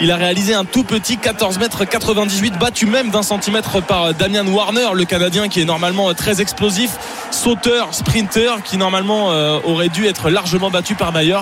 [0.00, 4.46] Il a réalisé un tout petit 14 mètres 98 battu même d'un centimètre par Damian
[4.46, 6.90] Warner, le Canadien qui est normalement très explosif,
[7.30, 11.38] sauteur, sprinter qui normalement euh, aurait dû être largement battu par Mayer,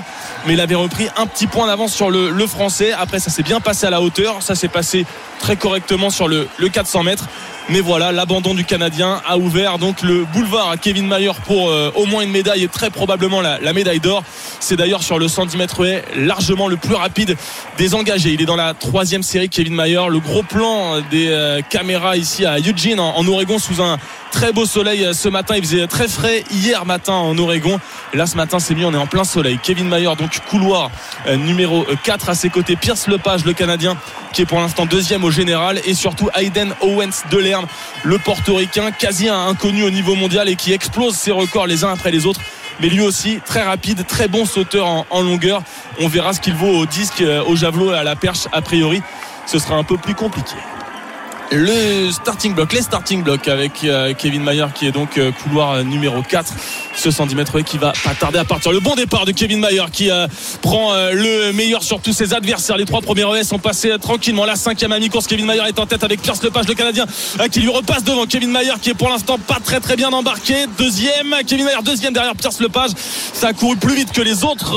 [0.47, 2.93] mais il avait repris un petit point d'avance sur le, Français.
[2.93, 5.05] Après ça s'est bien passé à la hauteur, ça s'est passé
[5.41, 7.29] très correctement sur le, le 400 mètres.
[7.69, 11.91] Mais voilà, l'abandon du Canadien a ouvert donc le boulevard à Kevin Mayer pour euh,
[11.97, 14.23] au moins une médaille et très probablement la, médaille d'or.
[14.61, 15.85] C'est d'ailleurs sur le 110 mètres
[16.15, 17.37] largement le plus rapide
[17.79, 18.31] des engagés.
[18.33, 20.03] Il est dans la troisième série Kevin Mayer.
[20.09, 23.99] Le gros plan des euh, caméras ici à Eugene en, Oregon sous un
[24.31, 25.55] très beau soleil euh, ce matin.
[25.57, 27.79] Il faisait très frais hier matin en Oregon.
[28.15, 29.59] Là ce matin c'est mieux, on est en plein soleil.
[29.63, 30.91] Kevin Mayer donc couloir
[31.27, 32.77] euh, numéro 4 à ses côtés.
[32.77, 33.97] Pierce Lepage le Canadien
[34.33, 37.67] qui est pour l'instant deuxième au général et surtout Hayden Owens de l'Herbe
[38.05, 42.11] le portoricain quasi inconnu au niveau mondial et qui explose ses records les uns après
[42.11, 42.41] les autres
[42.81, 45.63] mais lui aussi très rapide très bon sauteur en, longueur.
[46.01, 49.03] On verra ce qu'il vaut au disque euh, au javelot à la perche a priori.
[49.47, 50.57] Ce sera un peu plus compliqué
[51.53, 55.85] le starting block, les starting blocks avec euh, Kevin Mayer qui est donc euh, couloir
[55.85, 56.53] numéro 4
[56.95, 58.73] ce 110 mètres qui va pas tarder à partir.
[58.73, 60.27] Le bon départ de Kevin Mayer qui euh,
[60.63, 62.77] prend le meilleur sur tous ses adversaires.
[62.77, 64.45] Les trois premiers relais sont passés tranquillement.
[64.45, 67.07] La cinquième à mi-course, Kevin Mayer est en tête avec Pierce Lepage, le Canadien,
[67.53, 68.27] qui lui repasse devant.
[68.27, 70.67] Kevin Mayer qui est pour l'instant pas très très bien embarqué.
[70.79, 72.91] Deuxième, Kevin Mayer deuxième derrière Pierce Lepage.
[73.33, 74.75] Ça a couru plus vite que les autres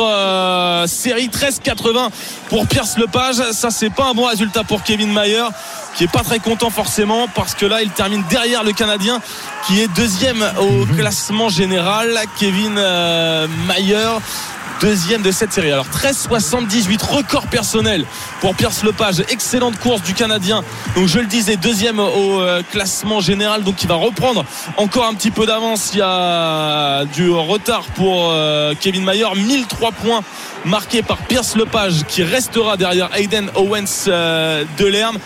[0.87, 1.29] séries.
[1.29, 2.09] 13,80
[2.49, 3.35] pour Pierce Lepage.
[3.53, 5.45] Ça c'est pas un bon résultat pour Kevin Mayer
[5.95, 9.21] qui est pas très content forcément parce que là il termine derrière le Canadien
[9.67, 12.19] qui est deuxième au classement général.
[12.37, 14.17] Kevin euh, Mayer
[14.81, 15.71] deuxième de cette série.
[15.71, 18.05] Alors 13,78 record personnel
[18.39, 19.23] pour Pierce Lepage.
[19.29, 20.63] Excellente course du Canadien.
[20.95, 23.63] Donc je le disais deuxième au euh, classement général.
[23.63, 24.45] Donc il va reprendre
[24.77, 25.91] encore un petit peu d'avance.
[25.93, 29.27] Il y a du retard pour euh, Kevin Mayer.
[29.35, 30.21] 1003 points
[30.65, 35.17] marqués par Pierce Lepage qui restera derrière Hayden Owens de l'Herbe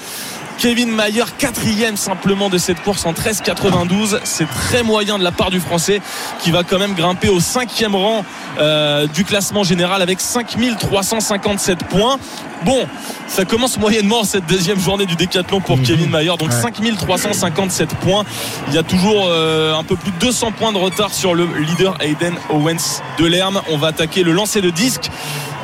[0.64, 4.20] Kevin Mayer, quatrième simplement de cette course en 13,92.
[4.24, 6.02] C'est très moyen de la part du Français
[6.40, 8.24] qui va quand même grimper au cinquième rang
[8.62, 12.18] euh, du classement général avec 5357 points.
[12.64, 12.88] Bon,
[13.28, 16.38] ça commence moyennement cette deuxième journée du décathlon pour Kevin Mayer.
[16.40, 16.62] Donc Ouais.
[16.62, 18.24] 5357 points.
[18.70, 21.46] Il y a toujours euh, un peu plus de 200 points de retard sur le
[21.58, 23.62] leader Hayden Owens de l'Herme.
[23.70, 25.10] On va attaquer le lancer de disque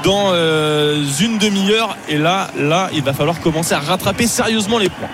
[0.03, 1.97] dans euh, une demi-heure.
[2.07, 5.09] Et là là il va falloir commencer à rattraper sérieusement les points.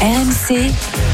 [0.00, 0.70] RMC,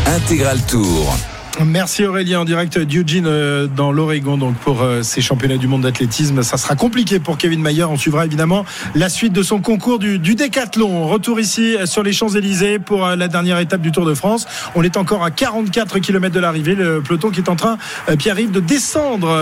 [0.07, 1.17] Intégral Tour.
[1.65, 5.83] Merci Aurélien en direct d'Eugene euh, dans l'Oregon donc pour euh, ces championnats du monde
[5.83, 6.43] d'athlétisme.
[6.43, 7.85] Ça sera compliqué pour Kevin Mayer.
[7.85, 11.07] On suivra évidemment la suite de son concours du, du décathlon.
[11.09, 14.47] Retour ici euh, sur les Champs-Élysées pour la dernière étape du Tour de France.
[14.75, 16.75] On est encore à 44 km de l'arrivée.
[16.75, 17.79] Le peloton qui est en train,
[18.11, 19.35] euh, Pierre-Yves, de descendre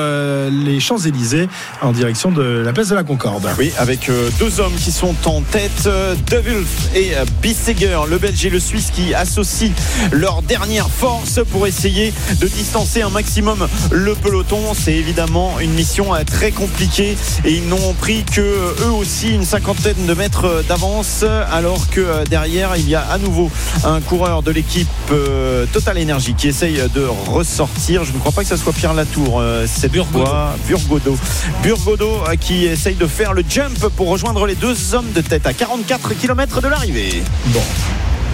[0.50, 1.48] les Champs-Élysées
[1.82, 3.48] en direction de la place de la Concorde.
[3.58, 7.12] Oui, avec deux hommes qui sont en tête, De Wulf et
[7.42, 9.72] Bissiger, le Belge et le Suisse qui associent
[10.12, 14.74] leur dernière force pour essayer essayer de distancer un maximum le peloton.
[14.74, 19.44] C'est évidemment une mission euh, très compliquée et ils n'ont pris que eux aussi une
[19.44, 23.50] cinquantaine de mètres d'avance alors que euh, derrière il y a à nouveau
[23.84, 28.04] un coureur de l'équipe euh, Total Energy qui essaye de ressortir.
[28.04, 30.24] Je ne crois pas que ce soit Pierre Latour euh, cette Burgodo.
[30.68, 31.16] Burgodo.
[31.62, 35.46] Burgodo euh, qui essaye de faire le jump pour rejoindre les deux hommes de tête
[35.46, 37.22] à 44 km de l'arrivée.
[37.46, 37.62] Bon.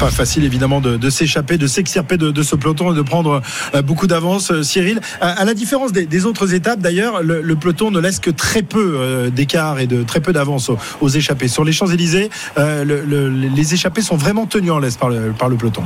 [0.01, 3.43] Pas facile évidemment de, s'échapper, de s'extirper de, ce peloton et de prendre
[3.75, 4.99] euh, beaucoup d'avance, euh, Cyril.
[5.21, 9.29] À, la différence des, autres étapes, d'ailleurs, le, peloton ne laisse que très peu euh,
[9.29, 10.71] d'écart et de très peu d'avance
[11.03, 11.49] aux, échappés.
[11.49, 15.83] Sur les Champs-Élysées, le- le- les échappés sont vraiment tenus en laisse par le, peloton.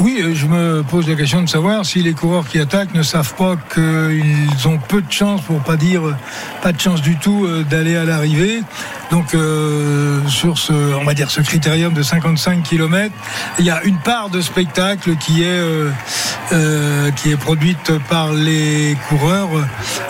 [0.00, 3.34] Oui, je me pose la question de savoir si les coureurs qui attaquent ne savent
[3.34, 6.02] pas qu'ils ont peu de chance, pour pas dire
[6.60, 8.62] pas de chance du tout, d'aller à l'arrivée.
[9.10, 13.14] Donc euh, sur ce, on va dire ce critérium de 55 km,
[13.58, 15.90] il y a une part de spectacle qui est euh,
[16.52, 19.48] euh, qui est produite par les coureurs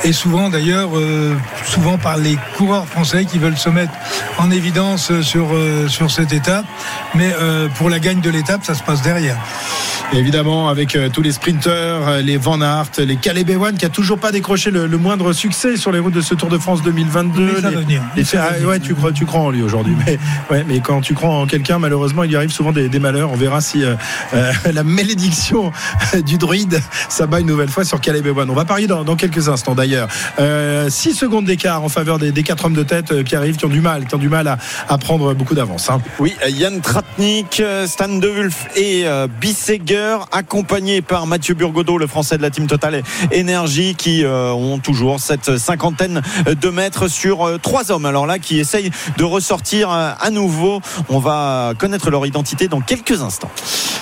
[0.05, 1.35] et souvent d'ailleurs euh,
[1.65, 3.93] souvent par les coureurs français qui veulent se mettre
[4.39, 6.65] en évidence sur euh, sur cette étape.
[7.15, 9.37] Mais euh, pour la gagne de l'étape, ça se passe derrière.
[10.15, 14.19] Et évidemment, avec tous les sprinteurs, les Van Aert, les Caleb Ewan, qui a toujours
[14.19, 17.45] pas décroché le, le moindre succès sur les routes de ce Tour de France 2022.
[17.57, 18.03] Mais ça Les- va venir.
[18.17, 18.69] les- Ça va venir.
[18.69, 19.95] ouais, tu crois, tu crois en lui aujourd'hui.
[20.07, 20.19] Mais,
[20.51, 23.31] ouais, mais quand tu crois en quelqu'un, malheureusement, il y arrive souvent des, malheurs.
[23.31, 23.95] On verra si euh,
[24.33, 25.73] euh, la malédiction
[26.25, 26.81] du druide
[27.11, 28.49] s'abat une nouvelle fois sur Caleb Ewan.
[28.49, 30.09] On va parier dans, quelques instants d'ailleurs.
[30.39, 33.69] 6 secondes d'écart en faveur des, quatre hommes de tête euh, qui arrivent, qui ont
[33.69, 34.57] du mal, qui ont du mal à,
[34.89, 35.91] à prendre beaucoup d'avance.
[35.91, 36.01] hein.
[36.19, 41.99] Oui, euh, Yann Tratnik, euh, Stan De Wulf et euh, Bisseger, accompagnés par Mathieu Burgodeau,
[41.99, 47.09] le français de la team Total Énergie, qui euh, ont toujours cette cinquantaine de mètres
[47.09, 48.07] sur euh, trois hommes.
[48.07, 50.81] Alors là, qui essayent de ressortir euh, à nouveau.
[51.09, 53.51] On va connaître leur identité dans quelques instants.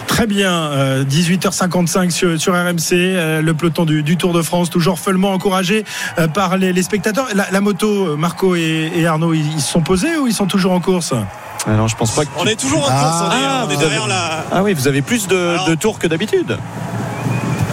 [0.06, 4.70] Très bien, euh, 18h55 sur, sur RMC, euh, le peloton du, du Tour de France,
[4.70, 5.84] toujours follement encouragé
[6.18, 7.26] euh, par les, les spectateurs.
[7.34, 10.72] La, la moto, euh, Marco et, et Arnaud, ils, sont posés ou ils sont toujours
[10.72, 11.12] en course?
[11.66, 12.30] Alors, je pense pas que.
[12.38, 14.44] On est toujours en Ah, course, on est, on est derrière la.
[14.52, 16.56] Ah oui, vous avez plus de, Alors- de tours que d'habitude.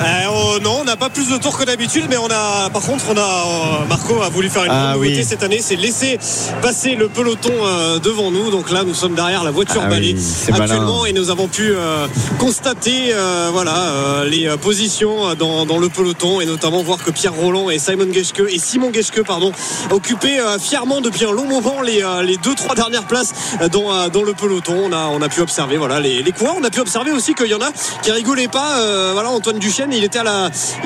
[0.01, 3.05] Euh, non, on n'a pas plus de tours que d'habitude, mais on a, par contre,
[3.09, 5.23] on a, euh, Marco a voulu faire une Ah nouveauté oui.
[5.23, 6.17] cette année, c'est laisser
[6.61, 8.49] passer le peloton euh, devant nous.
[8.51, 11.05] Donc là, nous sommes derrière la voiture Ah balai oui, actuellement malin.
[11.05, 12.07] et nous avons pu euh,
[12.39, 17.33] constater, euh, voilà, euh, les positions dans, dans le peloton et notamment voir que Pierre
[17.33, 19.51] Roland et Simon Geschke et Simon Geschke, pardon,
[19.91, 23.33] occupaient euh, fièrement depuis un long moment les, euh, les deux, trois dernières places
[23.71, 24.75] dans, dans le peloton.
[24.85, 26.55] On a, on a pu observer, voilà, les, les coureurs.
[26.59, 27.69] On a pu observer aussi qu'il y en a
[28.01, 28.79] qui rigolaient pas.
[28.79, 30.03] euh, voilà, Antoine Duchesne, il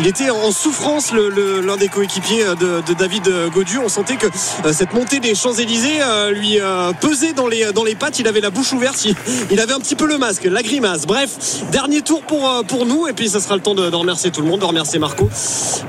[0.08, 3.80] était en souffrance, l'un des coéquipiers de, de David Godu.
[3.84, 8.20] On sentait que euh, cette montée des Champs-Élysées euh, lui euh, pesait dans les, pattes.
[8.20, 9.06] Il avait la bouche ouverte,
[9.52, 11.06] il, avait un petit peu le masque, la grimace.
[11.06, 11.30] Bref,
[11.72, 13.08] dernier tour pour, euh, nous.
[13.08, 15.30] Et puis, ça sera le temps de, remercier tout le monde, de remercier Marco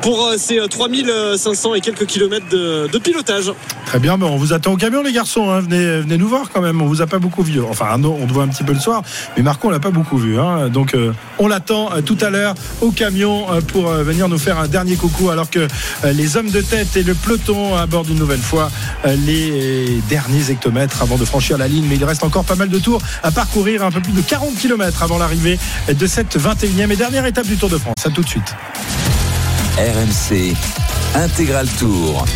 [0.02, 3.52] pour euh, ces euh, 3500 et quelques kilomètres de, pilotage.
[3.86, 5.61] Très bien, mais on vous attend au camion les garçons, hein.
[5.61, 7.61] venez, nous voir quand même, on vous a pas beaucoup vu.
[7.62, 9.02] Enfin on te voit un petit peu le soir,
[9.36, 10.38] mais Marco on l'a pas beaucoup vu.
[10.38, 10.68] hein.
[10.68, 14.38] Donc euh, on l'attend euh, tout à l'heure au camion euh, pour euh, venir nous
[14.38, 18.09] faire un dernier coucou alors que euh, les hommes de tête et le peloton abordent
[18.09, 18.70] une nouvelle fois
[19.05, 21.86] les derniers hectomètres avant de franchir la ligne.
[21.88, 24.57] Mais il reste encore pas mal de tours à parcourir, un peu plus de 40
[24.57, 27.94] km avant l'arrivée de cette 21e et dernière étape du Tour de France.
[28.05, 28.55] À tout de suite.
[29.76, 30.55] RMC
[31.14, 32.26] Intégral Tour.